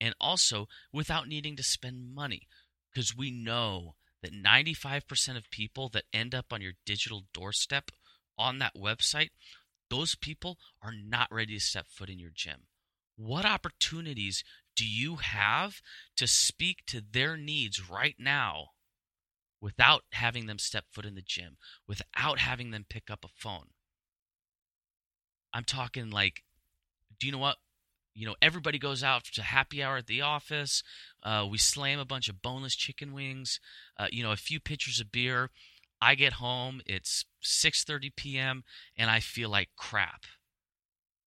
and 0.00 0.14
also 0.18 0.68
without 0.90 1.28
needing 1.28 1.54
to 1.56 1.62
spend 1.62 2.14
money. 2.14 2.48
Because 2.90 3.14
we 3.14 3.30
know 3.30 3.96
that 4.22 4.32
95% 4.32 5.36
of 5.36 5.50
people 5.50 5.90
that 5.90 6.04
end 6.14 6.34
up 6.34 6.46
on 6.50 6.62
your 6.62 6.72
digital 6.86 7.24
doorstep 7.34 7.90
on 8.38 8.58
that 8.58 8.74
website, 8.74 9.28
those 9.90 10.14
people 10.14 10.56
are 10.82 10.94
not 10.94 11.28
ready 11.30 11.54
to 11.54 11.60
step 11.60 11.88
foot 11.90 12.08
in 12.08 12.18
your 12.18 12.32
gym. 12.34 12.62
What 13.16 13.44
opportunities 13.44 14.42
do 14.76 14.86
you 14.86 15.16
have 15.16 15.80
to 16.16 16.26
speak 16.26 16.84
to 16.86 17.00
their 17.00 17.36
needs 17.36 17.88
right 17.88 18.16
now 18.18 18.68
without 19.60 20.04
having 20.12 20.46
them 20.46 20.58
step 20.58 20.84
foot 20.90 21.04
in 21.04 21.14
the 21.14 21.22
gym, 21.22 21.56
without 21.86 22.38
having 22.38 22.70
them 22.70 22.86
pick 22.88 23.10
up 23.10 23.24
a 23.24 23.28
phone? 23.28 23.68
I'm 25.52 25.64
talking 25.64 26.10
like, 26.10 26.42
do 27.18 27.26
you 27.26 27.32
know 27.32 27.38
what? 27.38 27.56
You 28.14 28.26
know, 28.26 28.36
everybody 28.42 28.78
goes 28.78 29.04
out 29.04 29.24
to 29.24 29.42
happy 29.42 29.82
hour 29.82 29.96
at 29.96 30.06
the 30.06 30.20
office. 30.20 30.82
Uh, 31.22 31.46
we 31.48 31.58
slam 31.58 31.98
a 31.98 32.04
bunch 32.04 32.28
of 32.28 32.42
boneless 32.42 32.74
chicken 32.74 33.12
wings. 33.12 33.60
Uh, 33.98 34.08
you 34.10 34.22
know, 34.22 34.32
a 34.32 34.36
few 34.36 34.60
pitchers 34.60 35.00
of 35.00 35.12
beer. 35.12 35.50
I 36.00 36.14
get 36.14 36.34
home. 36.34 36.80
It's 36.86 37.24
6:30 37.42 38.14
p.m. 38.16 38.64
and 38.96 39.10
I 39.10 39.20
feel 39.20 39.50
like 39.50 39.70
crap. 39.76 40.24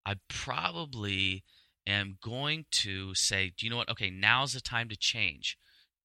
I 0.05 0.15
probably 0.27 1.43
am 1.85 2.17
going 2.21 2.65
to 2.71 3.13
say, 3.13 3.53
do 3.57 3.65
you 3.65 3.69
know 3.69 3.77
what? 3.77 3.89
Okay, 3.89 4.09
now's 4.09 4.53
the 4.53 4.61
time 4.61 4.89
to 4.89 4.95
change. 4.95 5.57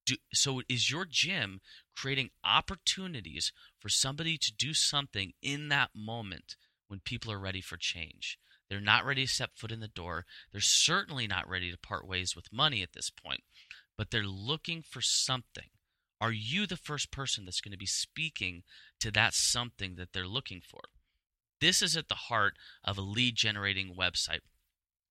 Do, 0.06 0.16
so 0.32 0.62
is 0.68 0.90
your 0.90 1.04
gym 1.04 1.60
creating 1.96 2.30
opportunities 2.44 3.52
for 3.78 3.88
somebody 3.88 4.38
to 4.38 4.52
do 4.56 4.72
something 4.72 5.32
in 5.42 5.68
that 5.68 5.90
moment 5.94 6.56
when 6.88 7.00
people 7.00 7.30
are 7.30 7.38
ready 7.38 7.60
for 7.60 7.76
change? 7.76 8.38
They're 8.68 8.80
not 8.80 9.04
ready 9.04 9.24
to 9.26 9.32
step 9.32 9.50
foot 9.54 9.72
in 9.72 9.80
the 9.80 9.88
door. 9.88 10.24
They're 10.52 10.60
certainly 10.60 11.26
not 11.26 11.48
ready 11.48 11.70
to 11.70 11.78
part 11.78 12.06
ways 12.06 12.36
with 12.36 12.52
money 12.52 12.82
at 12.82 12.92
this 12.92 13.10
point, 13.10 13.42
but 13.96 14.10
they're 14.10 14.24
looking 14.24 14.82
for 14.82 15.00
something. 15.00 15.70
Are 16.20 16.32
you 16.32 16.66
the 16.66 16.76
first 16.76 17.10
person 17.10 17.44
that's 17.44 17.60
going 17.60 17.72
to 17.72 17.78
be 17.78 17.86
speaking 17.86 18.62
to 19.00 19.10
that 19.12 19.34
something 19.34 19.94
that 19.96 20.12
they're 20.12 20.26
looking 20.26 20.60
for? 20.60 20.80
This 21.60 21.82
is 21.82 21.96
at 21.96 22.08
the 22.08 22.14
heart 22.14 22.54
of 22.84 22.98
a 22.98 23.02
lead 23.02 23.36
generating 23.36 23.94
website 23.94 24.40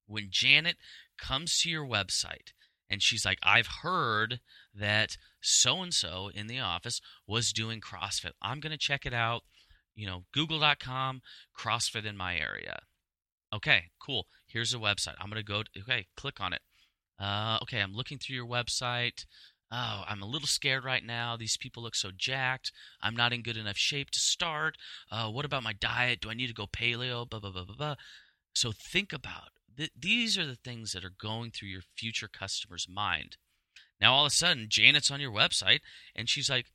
when 0.07 0.27
Janet 0.29 0.77
comes 1.17 1.59
to 1.59 1.69
your 1.69 1.85
website 1.85 2.53
and 2.89 3.03
she's 3.03 3.25
like, 3.25 3.39
I've 3.43 3.67
heard 3.83 4.39
that 4.73 5.17
so 5.41 5.81
and 5.81 5.93
so 5.93 6.29
in 6.33 6.47
the 6.47 6.59
office 6.59 7.01
was 7.27 7.53
doing 7.53 7.81
CrossFit. 7.81 8.31
I'm 8.41 8.59
going 8.59 8.71
to 8.71 8.77
check 8.77 9.05
it 9.05 9.13
out. 9.13 9.43
You 9.95 10.07
know, 10.07 10.23
google.com, 10.33 11.21
CrossFit 11.57 12.05
in 12.05 12.15
my 12.15 12.37
area. 12.37 12.81
Okay, 13.53 13.85
cool. 13.99 14.27
Here's 14.45 14.73
a 14.73 14.77
website. 14.77 15.15
I'm 15.19 15.29
going 15.29 15.43
to 15.43 15.43
go, 15.43 15.63
to, 15.63 15.81
okay, 15.81 16.07
click 16.15 16.39
on 16.39 16.53
it. 16.53 16.61
Uh, 17.19 17.57
okay, 17.63 17.79
I'm 17.79 17.93
looking 17.93 18.19
through 18.19 18.35
your 18.35 18.45
website. 18.45 19.25
Oh, 19.71 20.03
I'm 20.07 20.21
a 20.21 20.27
little 20.27 20.47
scared 20.47 20.85
right 20.85 21.03
now. 21.03 21.35
These 21.35 21.57
people 21.57 21.83
look 21.83 21.95
so 21.95 22.11
jacked. 22.15 22.71
I'm 23.01 23.15
not 23.15 23.33
in 23.33 23.41
good 23.41 23.57
enough 23.57 23.77
shape 23.77 24.11
to 24.11 24.19
start. 24.19 24.75
Uh, 25.11 25.29
what 25.29 25.45
about 25.45 25.63
my 25.63 25.73
diet? 25.73 26.21
Do 26.21 26.29
I 26.29 26.35
need 26.35 26.47
to 26.47 26.53
go 26.53 26.67
paleo? 26.67 27.27
Blah, 27.27 27.39
blah, 27.39 27.51
blah, 27.51 27.65
blah, 27.65 27.75
blah. 27.75 27.95
So 28.53 28.71
think 28.71 29.11
about 29.11 29.49
th- 29.77 29.91
these 29.97 30.37
are 30.37 30.45
the 30.45 30.55
things 30.55 30.91
that 30.91 31.05
are 31.05 31.13
going 31.19 31.51
through 31.51 31.69
your 31.69 31.83
future 31.95 32.27
customer's 32.27 32.87
mind. 32.89 33.37
Now, 33.99 34.13
all 34.13 34.25
of 34.25 34.31
a 34.31 34.35
sudden, 34.35 34.67
Janet's 34.69 35.11
on 35.11 35.21
your 35.21 35.31
website 35.31 35.79
and 36.15 36.29
she's 36.29 36.49
like, 36.49 36.67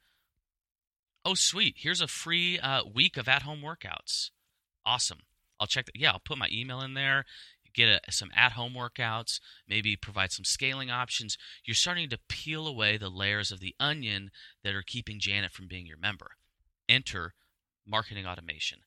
oh, 1.24 1.34
sweet, 1.34 1.76
here's 1.78 2.00
a 2.00 2.08
free 2.08 2.58
uh, 2.58 2.82
week 2.84 3.16
of 3.16 3.28
at 3.28 3.42
home 3.42 3.62
workouts. 3.64 4.30
Awesome. 4.84 5.20
I'll 5.60 5.66
check 5.68 5.86
that. 5.86 5.96
Yeah, 5.96 6.12
I'll 6.12 6.22
put 6.24 6.38
my 6.38 6.48
email 6.50 6.80
in 6.80 6.94
there, 6.94 7.24
get 7.72 7.88
a, 7.88 8.12
some 8.12 8.30
at 8.34 8.52
home 8.52 8.74
workouts, 8.74 9.38
maybe 9.68 9.96
provide 9.96 10.32
some 10.32 10.44
scaling 10.44 10.90
options. 10.90 11.38
You're 11.64 11.74
starting 11.74 12.08
to 12.10 12.18
peel 12.28 12.66
away 12.66 12.96
the 12.96 13.08
layers 13.08 13.52
of 13.52 13.60
the 13.60 13.74
onion 13.78 14.30
that 14.64 14.74
are 14.74 14.82
keeping 14.84 15.20
Janet 15.20 15.52
from 15.52 15.68
being 15.68 15.86
your 15.86 15.98
member. 15.98 16.32
Enter 16.88 17.34
marketing 17.86 18.26
automation, 18.26 18.80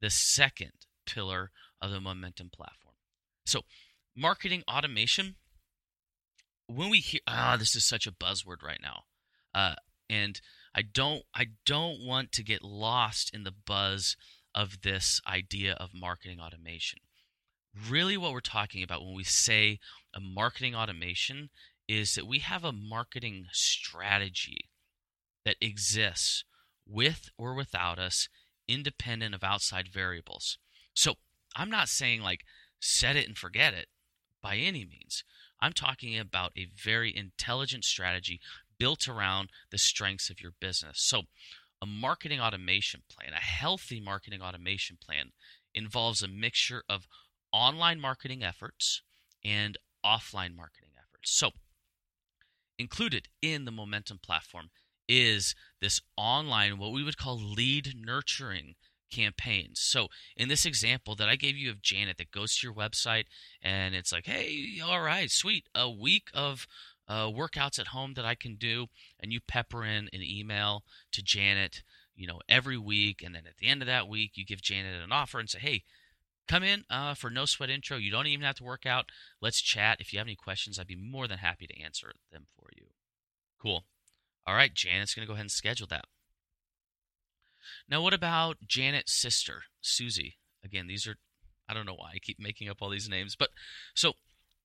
the 0.00 0.10
second 0.10 0.72
pillar 1.06 1.50
of 1.80 1.90
the 1.90 2.00
momentum 2.00 2.50
platform. 2.50 2.85
So, 3.46 3.62
marketing 4.16 4.62
automation. 4.68 5.36
When 6.68 6.90
we 6.90 6.98
hear, 6.98 7.20
ah, 7.28 7.56
this 7.56 7.76
is 7.76 7.84
such 7.84 8.08
a 8.08 8.12
buzzword 8.12 8.62
right 8.62 8.80
now, 8.82 9.04
uh, 9.54 9.76
and 10.10 10.40
I 10.74 10.82
don't, 10.82 11.22
I 11.32 11.46
don't 11.64 12.04
want 12.04 12.32
to 12.32 12.42
get 12.42 12.62
lost 12.62 13.32
in 13.32 13.44
the 13.44 13.52
buzz 13.52 14.16
of 14.52 14.82
this 14.82 15.20
idea 15.28 15.74
of 15.74 15.90
marketing 15.94 16.40
automation. 16.40 16.98
Really, 17.88 18.16
what 18.16 18.32
we're 18.32 18.40
talking 18.40 18.82
about 18.82 19.02
when 19.02 19.14
we 19.14 19.22
say 19.22 19.78
a 20.12 20.18
marketing 20.20 20.74
automation 20.74 21.50
is 21.88 22.14
that 22.14 22.26
we 22.26 22.40
have 22.40 22.64
a 22.64 22.72
marketing 22.72 23.46
strategy 23.52 24.70
that 25.44 25.56
exists 25.60 26.42
with 26.86 27.30
or 27.38 27.54
without 27.54 27.98
us, 27.98 28.28
independent 28.66 29.34
of 29.34 29.44
outside 29.44 29.88
variables. 29.88 30.58
So 30.94 31.14
I'm 31.54 31.70
not 31.70 31.88
saying 31.88 32.22
like 32.22 32.40
set 32.86 33.16
it 33.16 33.26
and 33.26 33.36
forget 33.36 33.74
it. 33.74 33.88
by 34.42 34.56
any 34.56 34.84
means. 34.84 35.24
I'm 35.60 35.72
talking 35.72 36.16
about 36.18 36.52
a 36.56 36.66
very 36.66 37.14
intelligent 37.16 37.84
strategy 37.84 38.40
built 38.78 39.08
around 39.08 39.50
the 39.70 39.78
strengths 39.78 40.30
of 40.30 40.40
your 40.40 40.52
business. 40.60 41.00
So, 41.00 41.22
a 41.82 41.86
marketing 41.86 42.40
automation 42.40 43.02
plan, 43.08 43.32
a 43.32 43.40
healthy 43.40 44.00
marketing 44.00 44.42
automation 44.42 44.98
plan, 45.04 45.32
involves 45.74 46.22
a 46.22 46.28
mixture 46.28 46.84
of 46.88 47.08
online 47.52 48.00
marketing 48.00 48.44
efforts 48.44 49.02
and 49.44 49.76
offline 50.04 50.54
marketing 50.54 50.90
efforts. 50.96 51.32
So, 51.32 51.50
included 52.78 53.28
in 53.42 53.64
the 53.64 53.72
Momentum 53.72 54.18
platform 54.18 54.70
is 55.08 55.54
this 55.80 56.00
online, 56.16 56.78
what 56.78 56.92
we 56.92 57.02
would 57.02 57.16
call 57.16 57.38
lead 57.38 57.94
nurturing 57.96 58.74
campaigns. 59.10 59.80
So, 59.80 60.08
in 60.36 60.48
this 60.48 60.64
example 60.64 61.14
that 61.16 61.28
I 61.28 61.36
gave 61.36 61.56
you 61.56 61.70
of 61.70 61.82
Janet 61.82 62.18
that 62.18 62.30
goes 62.30 62.56
to 62.56 62.66
your 62.66 62.74
website 62.74 63.24
and 63.62 63.94
it's 63.94 64.12
like, 64.12 64.26
hey, 64.26 64.80
all 64.84 65.02
right, 65.02 65.30
sweet, 65.30 65.68
a 65.74 65.90
week 65.90 66.28
of 66.34 66.66
uh, 67.08 67.26
workouts 67.26 67.78
at 67.78 67.88
home 67.88 68.14
that 68.14 68.24
I 68.24 68.34
can 68.34 68.56
do, 68.56 68.86
and 69.20 69.32
you 69.32 69.40
pepper 69.40 69.84
in 69.84 70.08
an 70.12 70.22
email 70.22 70.82
to 71.12 71.22
Janet, 71.22 71.82
you 72.14 72.26
know, 72.26 72.40
every 72.48 72.78
week, 72.78 73.22
and 73.24 73.34
then 73.34 73.46
at 73.46 73.58
the 73.58 73.68
end 73.68 73.82
of 73.82 73.86
that 73.86 74.08
week, 74.08 74.32
you 74.34 74.44
give 74.44 74.62
Janet 74.62 75.02
an 75.02 75.12
offer 75.12 75.38
and 75.38 75.48
say, 75.48 75.58
hey, 75.58 75.84
come 76.48 76.62
in 76.62 76.84
uh, 76.90 77.14
for 77.14 77.30
no 77.30 77.44
sweat 77.44 77.70
intro. 77.70 77.96
You 77.96 78.10
don't 78.10 78.26
even 78.26 78.44
have 78.44 78.56
to 78.56 78.64
work 78.64 78.86
out. 78.86 79.10
Let's 79.40 79.60
chat. 79.60 80.00
If 80.00 80.12
you 80.12 80.18
have 80.18 80.26
any 80.26 80.36
questions, 80.36 80.78
I'd 80.78 80.86
be 80.86 80.96
more 80.96 81.28
than 81.28 81.38
happy 81.38 81.66
to 81.66 81.80
answer 81.80 82.12
them 82.32 82.46
for 82.56 82.68
you. 82.76 82.86
Cool. 83.60 83.84
All 84.46 84.54
right, 84.54 84.72
Janet's 84.72 85.14
going 85.14 85.24
to 85.24 85.28
go 85.28 85.34
ahead 85.34 85.44
and 85.44 85.50
schedule 85.50 85.88
that. 85.88 86.06
Now, 87.88 88.02
what 88.02 88.14
about 88.14 88.56
Janet's 88.66 89.12
sister, 89.12 89.62
Susie? 89.80 90.36
Again, 90.64 90.86
these 90.86 91.06
are, 91.06 91.16
I 91.68 91.74
don't 91.74 91.86
know 91.86 91.94
why 91.94 92.12
I 92.14 92.18
keep 92.18 92.38
making 92.40 92.68
up 92.68 92.78
all 92.80 92.90
these 92.90 93.08
names, 93.08 93.36
but 93.36 93.50
so 93.94 94.14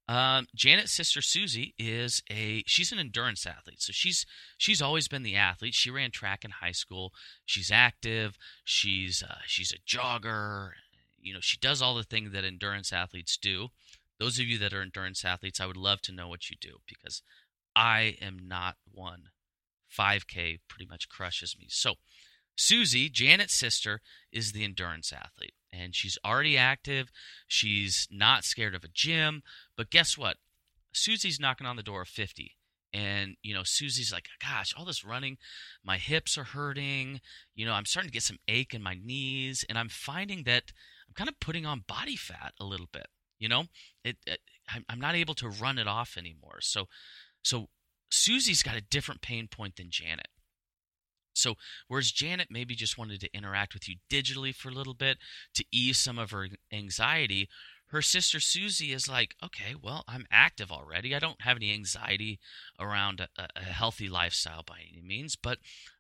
um, 0.08 0.48
Janet's 0.56 0.92
sister 0.92 1.22
Susie 1.22 1.74
is 1.78 2.22
a 2.30 2.64
she's 2.66 2.92
an 2.92 3.00
endurance 3.00 3.46
athlete. 3.46 3.82
So 3.82 3.94
she's 3.94 4.26
she's 4.58 4.82
always 4.82 5.08
been 5.08 5.24
the 5.24 5.38
athlete. 5.38 5.74
She 5.74 5.90
ran 5.90 6.12
track 6.12 6.44
in 6.44 6.52
high 6.52 6.74
school. 6.74 7.14
She's 7.46 7.72
active. 7.72 8.38
She's 8.66 9.24
uh, 9.24 9.40
she's 9.46 9.72
a 9.72 9.78
jogger. 9.78 10.72
You 11.18 11.34
know, 11.34 11.40
she 11.40 11.58
does 11.58 11.82
all 11.82 11.96
the 11.96 12.04
things 12.04 12.34
that 12.34 12.44
endurance 12.44 12.92
athletes 12.92 13.38
do. 13.38 13.70
Those 14.20 14.38
of 14.38 14.48
you 14.48 14.58
that 14.58 14.74
are 14.74 14.82
endurance 14.82 15.24
athletes, 15.24 15.62
I 15.62 15.66
would 15.66 15.78
love 15.78 16.02
to 16.02 16.12
know 16.12 16.28
what 16.28 16.50
you 16.50 16.58
do 16.60 16.80
because 16.88 17.22
I 17.76 18.18
am 18.22 18.38
not 18.48 18.76
one. 18.92 19.30
5K 19.98 20.60
pretty 20.68 20.88
much 20.90 21.10
crushes 21.10 21.56
me. 21.60 21.68
So, 21.70 21.96
Susie, 22.56 23.10
Janet's 23.10 23.54
sister, 23.54 24.02
is 24.32 24.52
the 24.52 24.64
endurance 24.64 25.12
athlete. 25.14 25.54
And 25.74 25.96
she's 25.96 26.18
already 26.26 26.58
active. 26.58 27.12
She's 27.48 28.08
not 28.12 28.44
scared 28.44 28.76
of 28.76 28.84
a 28.84 28.90
gym. 28.94 29.42
But 29.78 29.90
guess 29.90 30.18
what? 30.18 30.38
Susie's 30.94 31.40
knocking 31.40 31.68
on 31.68 31.78
the 31.78 31.84
door 31.84 32.02
of 32.02 32.08
50. 32.10 32.58
And, 32.94 33.38
you 33.42 33.54
know, 33.54 33.64
Susie's 33.64 34.12
like, 34.12 34.28
gosh, 34.42 34.74
all 34.78 34.84
this 34.84 35.06
running, 35.06 35.38
my 35.84 35.98
hips 35.98 36.38
are 36.38 36.44
hurting. 36.44 37.22
You 37.56 37.66
know, 37.66 37.74
I'm 37.74 37.86
starting 37.86 38.10
to 38.10 38.14
get 38.14 38.24
some 38.24 38.40
ache 38.50 38.74
in 38.74 38.84
my 38.84 38.98
knees. 39.02 39.64
And 39.70 39.78
I'm 39.78 39.88
finding 39.88 40.44
that 40.44 40.74
I'm 41.08 41.14
kind 41.14 41.30
of 41.30 41.40
putting 41.40 41.66
on 41.66 41.86
body 41.88 42.18
fat 42.18 42.54
a 42.60 42.66
little 42.66 42.88
bit. 42.92 43.08
You 43.40 43.50
know, 43.50 43.66
it, 44.04 44.18
uh, 44.30 44.34
it 44.34 44.40
I'm 44.88 45.00
not 45.00 45.16
able 45.16 45.34
to 45.36 45.50
run 45.50 45.78
it 45.78 45.88
off 45.88 46.16
anymore. 46.18 46.60
So, 46.62 46.88
so 47.44 47.70
Susie's 48.10 48.62
got 48.62 48.76
a 48.76 48.82
different 48.82 49.22
pain 49.22 49.48
point 49.48 49.78
than 49.78 49.90
Janet. 49.90 50.28
So, 51.42 51.56
whereas 51.88 52.12
Janet 52.12 52.48
maybe 52.50 52.76
just 52.76 52.98
wanted 52.98 53.20
to 53.22 53.36
interact 53.36 53.74
with 53.74 53.90
you 53.90 53.96
digitally 54.10 54.54
for 54.54 54.70
a 54.70 54.74
little 54.74 54.94
bit 54.94 55.18
to 55.56 55.66
ease 55.72 55.98
some 55.98 56.20
of 56.20 56.32
her 56.32 56.48
anxiety, 56.72 57.50
her 57.88 58.02
sister 58.02 58.40
Susie 58.40 58.94
is 58.94 59.10
like, 59.10 59.36
okay, 59.44 59.76
well, 59.82 60.06
I'm 60.08 60.26
active 60.32 60.72
already. 60.72 61.14
I 61.14 61.20
don't 61.20 61.42
have 61.42 61.58
any 61.58 61.74
anxiety 61.74 62.40
around 62.80 63.20
a, 63.20 63.28
a 63.56 63.64
healthy 63.64 64.08
lifestyle 64.08 64.64
by 64.66 64.78
any 64.92 65.02
means, 65.02 65.36
but 65.36 65.58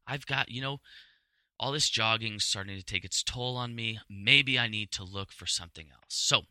I've 0.08 0.26
got, 0.26 0.50
you 0.50 0.62
know, 0.62 0.80
all 1.60 1.74
this 1.74 1.90
jogging 1.90 2.40
starting 2.40 2.78
to 2.78 2.84
take 2.84 3.04
its 3.04 3.22
toll 3.22 3.58
on 3.58 3.76
me. 3.76 4.00
Maybe 4.10 4.58
I 4.58 4.68
need 4.68 4.92
to 4.94 5.04
look 5.04 5.32
for 5.32 5.46
something 5.46 5.88
else. 5.92 6.04
So, 6.08 6.44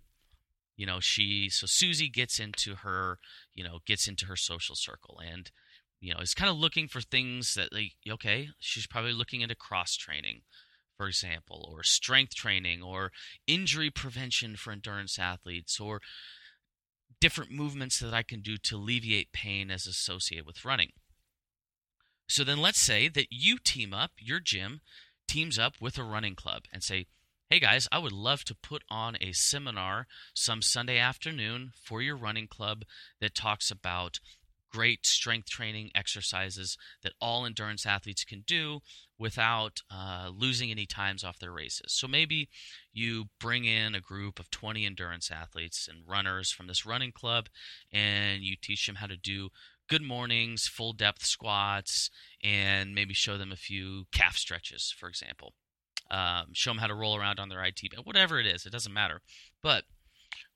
you 0.77 0.85
know, 0.85 1.01
she, 1.01 1.49
so 1.49 1.67
Susie 1.67 2.09
gets 2.09 2.39
into 2.39 2.75
her, 2.77 3.19
you 3.55 3.65
know, 3.65 3.79
gets 3.87 4.07
into 4.07 4.27
her 4.27 4.37
social 4.37 4.77
circle 4.77 5.21
and, 5.25 5.51
you 6.01 6.15
know, 6.15 6.21
is 6.21 6.35
kind 6.35 6.51
of 6.51 6.57
looking 6.57 6.89
for 6.89 7.01
things 7.01 7.55
that 7.55 7.73
like 7.73 7.93
okay, 8.09 8.49
she's 8.59 8.87
probably 8.87 9.13
looking 9.13 9.43
into 9.43 9.55
cross 9.55 9.97
training, 9.97 10.43
for 10.97 11.07
example, 11.07 11.69
or 11.71 11.83
strength 11.83 12.35
training 12.35 12.83
or 12.83 13.13
injury 13.47 13.91
prevention 13.91 14.57
for 14.57 14.73
endurance 14.73 15.19
athletes 15.19 15.79
or 15.79 16.01
different 17.21 17.51
movements 17.51 17.99
that 17.99 18.15
I 18.15 18.23
can 18.23 18.41
do 18.41 18.57
to 18.57 18.77
alleviate 18.77 19.33
pain 19.33 19.71
as 19.71 19.87
associated 19.87 20.47
with 20.47 20.65
running. 20.65 20.93
So 22.29 22.45
then 22.45 22.59
let's 22.59 22.81
say 22.81 23.09
that 23.09 23.27
you 23.31 23.59
team 23.59 23.93
up, 23.93 24.13
your 24.19 24.41
gym 24.41 24.81
teams 25.29 25.59
up 25.59 25.75
with 25.81 25.99
a 25.99 26.05
running 26.05 26.35
club 26.35 26.63
and 26.73 26.83
say, 26.83 27.07
Hey 27.49 27.59
guys, 27.59 27.89
I 27.91 27.99
would 27.99 28.13
love 28.13 28.45
to 28.45 28.55
put 28.55 28.85
on 28.89 29.17
a 29.21 29.33
seminar 29.33 30.07
some 30.33 30.63
Sunday 30.63 30.99
afternoon 30.99 31.73
for 31.83 32.01
your 32.01 32.17
running 32.17 32.47
club 32.47 32.85
that 33.21 33.35
talks 33.35 33.73
about 33.73 34.21
great 34.71 35.05
strength 35.05 35.49
training 35.49 35.91
exercises 35.95 36.77
that 37.03 37.13
all 37.21 37.45
endurance 37.45 37.85
athletes 37.85 38.25
can 38.25 38.45
do 38.47 38.81
without 39.19 39.81
uh, 39.91 40.31
losing 40.35 40.71
any 40.71 40.87
times 40.87 41.23
off 41.23 41.39
their 41.39 41.53
races. 41.53 41.93
So 41.93 42.09
maybe 42.09 42.49
you 42.93 43.27
bring 43.39 43.65
in 43.65 43.95
a 43.95 44.01
group 44.01 44.39
of 44.39 44.51
20 44.51 44.87
endurance 44.87 45.31
athletes 45.31 45.89
and 45.89 46.09
runners 46.09 46.51
from 46.51 46.67
this 46.67 46.87
running 46.87 47.13
club 47.13 47.49
and 47.93 48.43
you 48.43 48.57
teach 48.61 48.87
them 48.87 48.97
how 48.97 49.07
to 49.07 49.17
do 49.17 49.51
good 49.89 50.03
mornings, 50.03 50.69
full 50.69 50.93
depth 50.93 51.25
squats, 51.25 52.11
and 52.43 52.95
maybe 52.95 53.13
show 53.13 53.37
them 53.37 53.51
a 53.51 53.57
few 53.57 54.05
calf 54.13 54.37
stretches, 54.37 54.95
for 54.97 55.09
example. 55.09 55.53
Um, 56.11 56.47
show 56.53 56.71
them 56.71 56.79
how 56.79 56.87
to 56.87 56.95
roll 56.95 57.17
around 57.17 57.39
on 57.39 57.49
their 57.49 57.63
IT, 57.65 57.81
whatever 58.05 58.41
it 58.41 58.47
is, 58.47 58.65
it 58.67 58.73
doesn't 58.73 58.93
matter. 58.93 59.21
But 59.63 59.85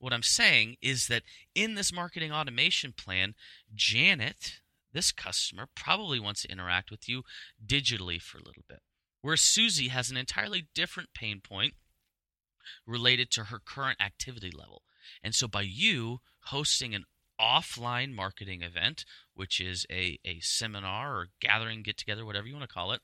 what 0.04 0.12
I'm 0.12 0.22
saying 0.22 0.76
is 0.82 1.08
that 1.08 1.22
in 1.54 1.76
this 1.76 1.90
marketing 1.90 2.30
automation 2.30 2.92
plan, 2.92 3.34
Janet, 3.74 4.60
this 4.92 5.12
customer, 5.12 5.66
probably 5.74 6.20
wants 6.20 6.42
to 6.42 6.52
interact 6.52 6.90
with 6.90 7.08
you 7.08 7.22
digitally 7.66 8.20
for 8.20 8.36
a 8.36 8.44
little 8.44 8.64
bit. 8.68 8.80
Where 9.22 9.38
Susie 9.38 9.88
has 9.88 10.10
an 10.10 10.18
entirely 10.18 10.68
different 10.74 11.14
pain 11.14 11.40
point 11.40 11.72
related 12.86 13.30
to 13.30 13.44
her 13.44 13.58
current 13.58 13.98
activity 13.98 14.50
level. 14.50 14.82
And 15.22 15.34
so 15.34 15.48
by 15.48 15.62
you 15.62 16.18
hosting 16.44 16.94
an 16.94 17.04
offline 17.40 18.14
marketing 18.14 18.60
event, 18.60 19.06
which 19.32 19.58
is 19.58 19.86
a, 19.90 20.18
a 20.26 20.38
seminar 20.40 21.16
or 21.16 21.28
gathering, 21.40 21.82
get 21.82 21.96
together, 21.96 22.26
whatever 22.26 22.46
you 22.46 22.54
want 22.54 22.68
to 22.68 22.74
call 22.74 22.92
it, 22.92 23.00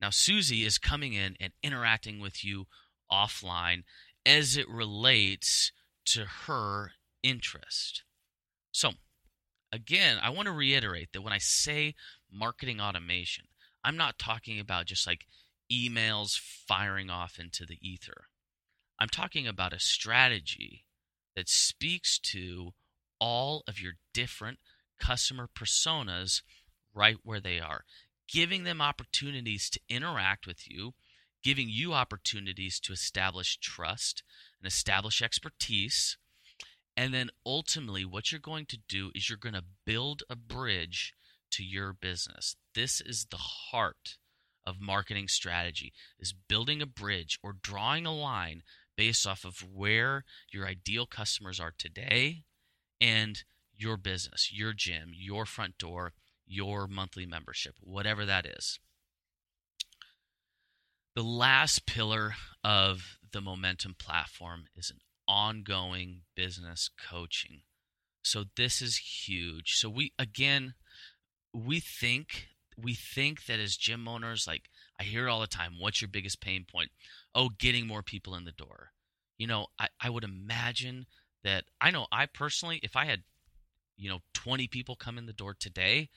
now 0.00 0.10
Susie 0.10 0.64
is 0.64 0.78
coming 0.78 1.14
in 1.14 1.36
and 1.40 1.52
interacting 1.64 2.20
with 2.20 2.44
you 2.44 2.66
offline 3.10 3.82
as 4.24 4.56
it 4.56 4.68
relates 4.68 5.72
to 6.06 6.24
her 6.46 6.92
interest. 7.22 8.02
So, 8.72 8.92
again, 9.72 10.18
I 10.22 10.30
want 10.30 10.46
to 10.46 10.52
reiterate 10.52 11.08
that 11.12 11.22
when 11.22 11.32
I 11.32 11.38
say 11.38 11.94
marketing 12.32 12.80
automation, 12.80 13.44
I'm 13.84 13.96
not 13.96 14.18
talking 14.18 14.58
about 14.58 14.86
just 14.86 15.06
like 15.06 15.26
emails 15.72 16.38
firing 16.38 17.10
off 17.10 17.38
into 17.38 17.64
the 17.64 17.78
ether. 17.80 18.24
I'm 18.98 19.08
talking 19.08 19.46
about 19.46 19.72
a 19.72 19.80
strategy 19.80 20.84
that 21.34 21.48
speaks 21.48 22.18
to 22.18 22.72
all 23.20 23.62
of 23.68 23.80
your 23.80 23.92
different 24.14 24.58
customer 25.00 25.48
personas 25.54 26.42
right 26.94 27.16
where 27.22 27.40
they 27.40 27.60
are, 27.60 27.84
giving 28.28 28.64
them 28.64 28.80
opportunities 28.80 29.68
to 29.70 29.80
interact 29.88 30.46
with 30.46 30.68
you 30.68 30.94
giving 31.46 31.68
you 31.68 31.92
opportunities 31.92 32.80
to 32.80 32.92
establish 32.92 33.56
trust 33.58 34.24
and 34.60 34.66
establish 34.66 35.22
expertise. 35.22 36.18
And 36.96 37.14
then 37.14 37.30
ultimately, 37.46 38.04
what 38.04 38.32
you're 38.32 38.40
going 38.40 38.66
to 38.66 38.78
do 38.88 39.12
is 39.14 39.30
you're 39.30 39.38
going 39.38 39.54
to 39.54 39.62
build 39.84 40.24
a 40.28 40.34
bridge 40.34 41.14
to 41.52 41.62
your 41.62 41.92
business. 41.92 42.56
This 42.74 43.00
is 43.00 43.28
the 43.30 43.36
heart 43.36 44.18
of 44.66 44.80
marketing 44.80 45.28
strategy 45.28 45.92
is 46.18 46.34
building 46.48 46.82
a 46.82 46.86
bridge 46.86 47.38
or 47.44 47.54
drawing 47.62 48.06
a 48.06 48.12
line 48.12 48.64
based 48.96 49.24
off 49.24 49.44
of 49.44 49.64
where 49.72 50.24
your 50.50 50.66
ideal 50.66 51.06
customers 51.06 51.60
are 51.60 51.74
today 51.78 52.42
and 53.00 53.44
your 53.72 53.96
business, 53.96 54.50
your 54.52 54.72
gym, 54.72 55.12
your 55.14 55.46
front 55.46 55.78
door, 55.78 56.12
your 56.44 56.88
monthly 56.88 57.24
membership, 57.24 57.76
whatever 57.78 58.26
that 58.26 58.46
is. 58.46 58.80
The 61.16 61.22
last 61.22 61.86
pillar 61.86 62.34
of 62.62 63.18
the 63.32 63.40
Momentum 63.40 63.94
platform 63.98 64.66
is 64.76 64.90
an 64.90 64.98
ongoing 65.26 66.20
business 66.34 66.90
coaching. 67.10 67.62
So 68.22 68.44
this 68.54 68.82
is 68.82 68.98
huge. 68.98 69.76
So 69.76 69.88
we 69.88 70.12
again 70.18 70.74
we 71.54 71.80
think 71.80 72.48
we 72.76 72.92
think 72.92 73.46
that 73.46 73.58
as 73.58 73.78
gym 73.78 74.06
owners 74.06 74.46
like 74.46 74.68
I 75.00 75.04
hear 75.04 75.26
all 75.26 75.40
the 75.40 75.46
time, 75.46 75.76
what's 75.80 76.02
your 76.02 76.10
biggest 76.10 76.42
pain 76.42 76.66
point? 76.70 76.90
Oh, 77.34 77.48
getting 77.48 77.86
more 77.86 78.02
people 78.02 78.34
in 78.34 78.44
the 78.44 78.52
door. 78.52 78.90
You 79.38 79.46
know, 79.46 79.68
I, 79.78 79.88
I 79.98 80.10
would 80.10 80.24
imagine 80.24 81.06
that 81.42 81.64
I 81.80 81.92
know 81.92 82.08
I 82.12 82.26
personally, 82.26 82.78
if 82.82 82.94
I 82.94 83.06
had, 83.06 83.22
you 83.96 84.10
know, 84.10 84.18
20 84.34 84.68
people 84.68 84.96
come 84.96 85.16
in 85.16 85.24
the 85.24 85.32
door 85.32 85.56
today, 85.58 86.10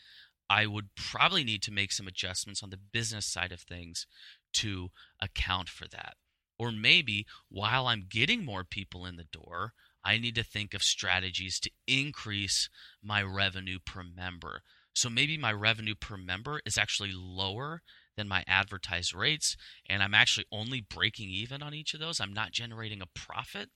I 0.50 0.66
would 0.66 0.90
probably 0.96 1.44
need 1.44 1.62
to 1.64 1.72
make 1.72 1.92
some 1.92 2.08
adjustments 2.08 2.64
on 2.64 2.72
the 2.72 2.78
business 2.78 3.26
side 3.26 3.52
of 3.52 3.62
things 3.62 4.08
to 4.54 4.90
account 5.22 5.70
for 5.70 5.88
that. 5.88 6.16
Or 6.58 6.72
maybe 6.72 7.26
while 7.50 7.88
I'm 7.88 8.08
getting 8.10 8.44
more 8.44 8.64
people 8.64 9.06
in 9.06 9.16
the 9.16 9.28
door, 9.32 9.74
I 10.04 10.18
need 10.18 10.36
to 10.36 10.44
think 10.44 10.74
of 10.74 10.84
strategies 10.84 11.60
to 11.62 11.72
increase 11.88 12.70
my 13.02 13.22
revenue 13.22 13.80
per 13.84 14.04
member. 14.04 14.64
So 14.94 15.10
maybe 15.10 15.38
my 15.38 15.54
revenue 15.54 15.96
per 15.96 16.18
member 16.18 16.62
is 16.66 16.78
actually 16.78 17.12
lower 17.14 17.82
than 18.18 18.28
my 18.28 18.44
advertised 18.48 19.16
rates, 19.16 19.56
and 19.90 20.04
I'm 20.04 20.14
actually 20.14 20.46
only 20.52 20.82
breaking 20.82 21.30
even 21.30 21.64
on 21.64 21.74
each 21.74 21.94
of 21.94 22.02
those. 22.02 22.20
I'm 22.20 22.34
not 22.34 22.52
generating 22.52 23.02
a 23.02 23.06
profit. 23.06 23.70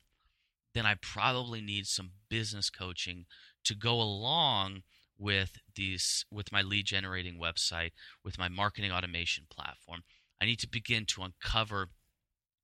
Then 0.74 0.86
I 0.86 0.96
probably 0.96 1.62
need 1.62 1.88
some 1.88 2.12
business 2.30 2.70
coaching 2.70 3.26
to 3.64 3.76
go 3.76 4.02
along 4.02 4.84
with 5.18 5.60
these 5.76 6.26
with 6.32 6.52
my 6.52 6.62
lead 6.62 6.86
generating 6.86 7.40
website, 7.40 7.92
with 8.24 8.38
my 8.38 8.50
marketing 8.50 8.92
automation 8.92 9.46
platform. 9.50 10.04
I 10.44 10.46
need 10.46 10.60
to 10.60 10.68
begin 10.70 11.06
to 11.06 11.24
uncover 11.24 11.88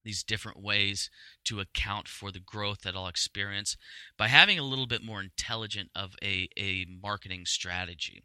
these 0.03 0.21
different 0.21 0.61
ways 0.61 1.09
to 1.45 1.61
account 1.61 2.09
for 2.09 2.29
the 2.29 2.41
growth 2.41 2.81
that 2.81 2.93
I'll 2.93 3.07
experience 3.07 3.77
by 4.17 4.27
having 4.27 4.59
a 4.59 4.63
little 4.63 4.85
bit 4.85 5.01
more 5.01 5.21
intelligent 5.21 5.89
of 5.95 6.15
a, 6.21 6.49
a 6.57 6.85
marketing 7.01 7.45
strategy. 7.45 8.23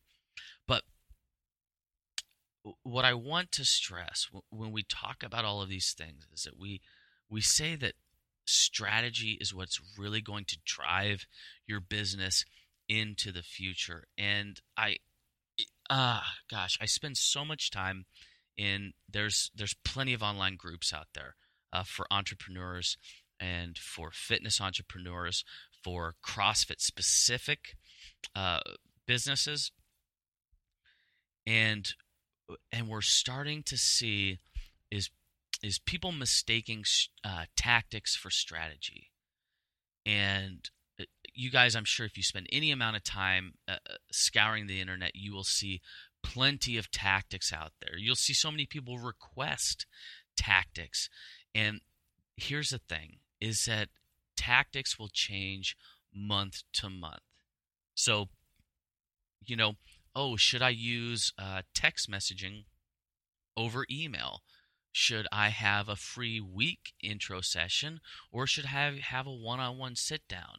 But 0.66 0.82
what 2.82 3.04
I 3.04 3.14
want 3.14 3.52
to 3.52 3.64
stress 3.64 4.26
when 4.50 4.72
we 4.72 4.82
talk 4.82 5.22
about 5.22 5.44
all 5.44 5.62
of 5.62 5.68
these 5.68 5.94
things 5.96 6.26
is 6.32 6.42
that 6.42 6.58
we 6.58 6.80
we 7.30 7.40
say 7.40 7.76
that 7.76 7.94
strategy 8.44 9.38
is 9.40 9.54
what's 9.54 9.80
really 9.96 10.20
going 10.20 10.46
to 10.46 10.58
drive 10.64 11.26
your 11.66 11.80
business 11.80 12.44
into 12.88 13.30
the 13.30 13.42
future. 13.42 14.04
And 14.18 14.60
I 14.76 14.96
ah 15.88 16.22
uh, 16.22 16.24
gosh, 16.50 16.76
I 16.80 16.86
spend 16.86 17.18
so 17.18 17.44
much 17.44 17.70
time 17.70 18.06
in 18.56 18.92
there's 19.10 19.50
there's 19.54 19.74
plenty 19.84 20.14
of 20.14 20.22
online 20.22 20.56
groups 20.56 20.92
out 20.92 21.08
there 21.14 21.36
uh, 21.72 21.82
for 21.84 22.06
entrepreneurs 22.10 22.96
and 23.40 23.76
for 23.78 24.10
fitness 24.12 24.60
entrepreneurs, 24.60 25.44
for 25.82 26.14
CrossFit 26.24 26.80
specific 26.80 27.76
uh, 28.34 28.60
businesses, 29.06 29.72
and 31.46 31.94
and 32.72 32.88
we're 32.88 33.00
starting 33.00 33.62
to 33.64 33.76
see 33.76 34.38
is 34.90 35.10
is 35.62 35.78
people 35.78 36.12
mistaking 36.12 36.84
uh, 37.24 37.44
tactics 37.56 38.14
for 38.14 38.30
strategy, 38.30 39.10
and 40.06 40.70
uh, 41.00 41.04
you 41.32 41.50
guys, 41.50 41.74
I'm 41.74 41.84
sure 41.84 42.06
if 42.06 42.16
you 42.16 42.22
spend 42.22 42.46
any 42.52 42.70
amount 42.70 42.96
of 42.96 43.04
time 43.04 43.54
uh, 43.68 43.72
uh, 43.72 43.94
scouring 44.12 44.66
the 44.66 44.80
internet, 44.80 45.12
you 45.14 45.34
will 45.34 45.44
see 45.44 45.80
plenty 46.24 46.76
of 46.76 46.90
tactics 46.90 47.52
out 47.52 47.72
there. 47.80 47.96
You'll 47.96 48.16
see 48.16 48.32
so 48.32 48.50
many 48.50 48.66
people 48.66 48.98
request 48.98 49.86
tactics 50.36 51.08
and 51.54 51.80
here's 52.36 52.70
the 52.70 52.78
thing 52.78 53.18
is 53.40 53.64
that 53.66 53.88
tactics 54.36 54.98
will 54.98 55.08
change 55.08 55.76
month 56.12 56.62
to 56.72 56.90
month. 56.90 57.20
So, 57.94 58.26
you 59.44 59.56
know, 59.56 59.74
oh, 60.14 60.36
should 60.36 60.62
I 60.62 60.70
use 60.70 61.32
uh, 61.38 61.62
text 61.74 62.10
messaging 62.10 62.64
over 63.56 63.86
email? 63.90 64.40
Should 64.92 65.26
I 65.32 65.48
have 65.48 65.88
a 65.88 65.96
free 65.96 66.40
week 66.40 66.94
intro 67.02 67.40
session 67.40 68.00
or 68.32 68.46
should 68.46 68.66
I 68.66 68.68
have, 68.68 68.98
have 68.98 69.26
a 69.26 69.32
one 69.32 69.60
on 69.60 69.78
one 69.78 69.96
sit 69.96 70.22
down? 70.28 70.58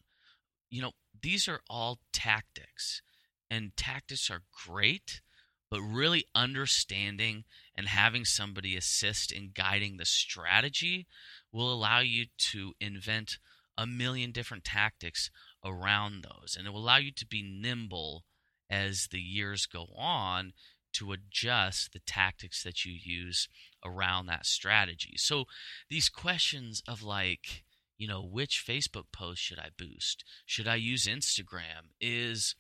You 0.70 0.82
know, 0.82 0.92
these 1.22 1.48
are 1.48 1.62
all 1.70 2.00
tactics, 2.12 3.02
and 3.50 3.76
tactics 3.78 4.30
are 4.30 4.42
great, 4.68 5.22
but 5.70 5.82
really 5.82 6.26
understanding 6.34 7.44
and 7.76 7.88
having 7.88 8.26
somebody 8.26 8.76
assist 8.76 9.32
in 9.32 9.52
guiding 9.54 9.98
the 9.98 10.06
strategy 10.06 11.08
will 11.52 11.72
allow 11.72 12.00
you 12.00 12.26
to 12.38 12.74
invent 12.80 13.38
a 13.78 13.86
million 13.86 14.32
different 14.32 14.64
tactics 14.64 15.30
around 15.64 16.24
those. 16.24 16.56
And 16.58 16.68
it 16.68 16.72
will 16.72 16.82
allow 16.82 16.98
you 16.98 17.12
to 17.12 17.26
be 17.26 17.44
nimble 17.44 18.24
as 18.70 19.08
the 19.12 19.20
years 19.20 19.66
go 19.66 19.88
on 19.96 20.54
to 20.94 21.12
adjust 21.12 21.92
the 21.92 22.00
tactics 22.00 22.64
that 22.64 22.86
you 22.86 22.94
use 22.94 23.50
around 23.84 24.28
that 24.28 24.46
strategy. 24.46 25.16
So 25.18 25.46
these 25.90 26.08
questions 26.08 26.82
of 26.88 27.04
like, 27.04 27.66
you 27.98 28.08
know, 28.08 28.24
which 28.24 28.64
Facebook 28.66 29.06
post 29.12 29.42
should 29.42 29.60
I 29.60 29.70
boost? 29.78 30.24
Should 30.46 30.68
I 30.68 30.76
use 30.76 31.06
Instagram? 31.06 31.92
Is 32.00 32.56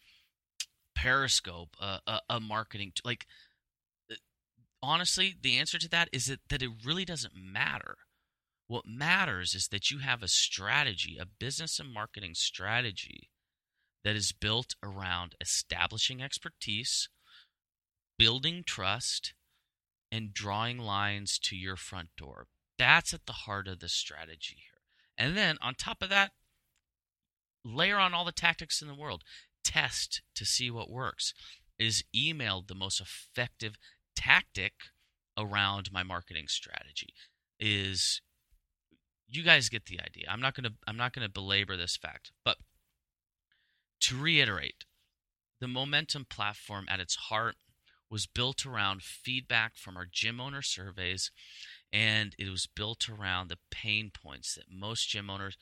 Periscope 0.95 1.75
a, 1.79 2.19
a, 2.29 2.39
marketing 2.39 2.91
t- 2.95 3.01
like 3.03 3.25
uh, 4.11 4.15
honestly, 4.81 5.35
the 5.39 5.57
answer 5.57 5.77
to 5.77 5.89
that 5.89 6.09
is 6.11 6.27
that, 6.27 6.39
that 6.49 6.61
it 6.61 6.71
really 6.85 7.05
doesn't 7.05 7.35
matter. 7.35 7.97
What 8.67 8.85
matters 8.87 9.53
is 9.53 9.67
that 9.67 9.91
you 9.91 9.99
have 9.99 10.23
a 10.23 10.27
strategy, 10.27 11.17
a 11.19 11.25
business 11.25 11.79
and 11.79 11.93
marketing 11.93 12.33
strategy 12.33 13.29
that 14.03 14.15
is 14.15 14.31
built 14.31 14.75
around 14.81 15.35
establishing 15.39 16.21
expertise, 16.21 17.09
building 18.17 18.63
trust, 18.65 19.33
and 20.11 20.33
drawing 20.33 20.77
lines 20.77 21.37
to 21.39 21.55
your 21.55 21.75
front 21.75 22.09
door. 22.17 22.47
That's 22.77 23.13
at 23.13 23.25
the 23.25 23.33
heart 23.33 23.67
of 23.67 23.79
the 23.79 23.89
strategy 23.89 24.57
here. 24.57 24.81
And 25.17 25.35
then 25.35 25.57
on 25.61 25.75
top 25.75 26.01
of 26.01 26.09
that, 26.09 26.31
layer 27.63 27.97
on 27.97 28.13
all 28.13 28.25
the 28.25 28.31
tactics 28.31 28.81
in 28.81 28.87
the 28.87 28.95
world. 28.95 29.23
Test 29.65 30.21
to 30.35 30.45
see 30.45 30.71
what 30.71 30.89
works. 30.89 31.33
Is 31.77 32.05
email 32.15 32.63
the 32.65 32.75
most 32.75 33.01
effective 33.01 33.77
tactic 34.15 34.73
around 35.37 35.91
my 35.91 36.03
marketing 36.03 36.47
strategy 36.47 37.13
is 37.59 38.21
you 39.27 39.43
guys 39.43 39.67
get 39.67 39.87
the 39.87 39.99
idea. 39.99 40.27
I'm 40.29 40.39
not 40.39 40.55
going 40.55 40.63
to 40.65 40.73
I'm 40.87 40.95
not 40.95 41.13
going 41.13 41.27
to 41.27 41.31
belabor 41.31 41.75
this 41.75 41.97
fact, 41.97 42.31
but 42.45 42.57
to 44.01 44.17
reiterate, 44.17 44.85
the 45.59 45.67
Momentum 45.67 46.25
platform 46.29 46.85
at 46.89 46.99
its 46.99 47.15
heart 47.15 47.55
was 48.09 48.27
built 48.27 48.65
around 48.65 49.01
feedback 49.01 49.75
from 49.75 49.97
our 49.97 50.05
gym 50.09 50.39
owner 50.39 50.61
surveys 50.61 51.31
and 51.91 52.35
it 52.37 52.49
was 52.49 52.67
built 52.67 53.09
around 53.09 53.49
the 53.49 53.57
pain 53.71 54.11
points 54.13 54.55
that 54.55 54.65
most 54.69 55.09
gym 55.09 55.29
owners 55.29 55.57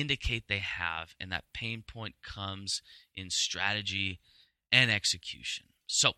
indicate 0.00 0.44
they 0.48 0.58
have 0.58 1.14
and 1.20 1.30
that 1.32 1.44
pain 1.54 1.82
point 1.86 2.16
comes 2.22 2.82
in 3.14 3.30
strategy 3.30 4.18
and 4.70 4.90
execution. 4.90 5.66
So, 5.86 6.12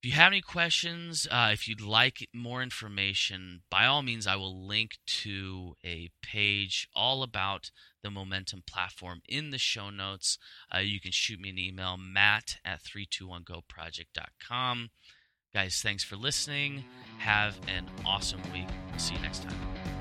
if 0.00 0.10
you 0.10 0.12
have 0.12 0.30
any 0.30 0.40
questions, 0.40 1.26
uh, 1.28 1.50
if 1.52 1.66
you'd 1.66 1.80
like 1.80 2.28
more 2.32 2.62
information, 2.62 3.62
by 3.68 3.84
all 3.84 4.02
means, 4.02 4.28
I 4.28 4.36
will 4.36 4.64
link 4.64 4.98
to 5.06 5.74
a 5.84 6.10
page 6.22 6.88
all 6.94 7.24
about 7.24 7.72
the 8.04 8.10
Momentum 8.10 8.62
platform 8.64 9.22
in 9.28 9.50
the 9.50 9.58
show 9.58 9.90
notes. 9.90 10.38
Uh, 10.72 10.78
you 10.78 11.00
can 11.00 11.10
shoot 11.10 11.40
me 11.40 11.50
an 11.50 11.58
email, 11.58 11.96
matt 11.96 12.58
at 12.64 12.80
321goproject.com. 12.84 14.90
Guys, 15.52 15.80
thanks 15.82 16.04
for 16.04 16.14
listening. 16.14 16.84
Have 17.18 17.58
an 17.66 17.90
awesome 18.06 18.42
week. 18.52 18.68
See 18.98 19.14
you 19.14 19.20
next 19.20 19.42
time. 19.42 19.97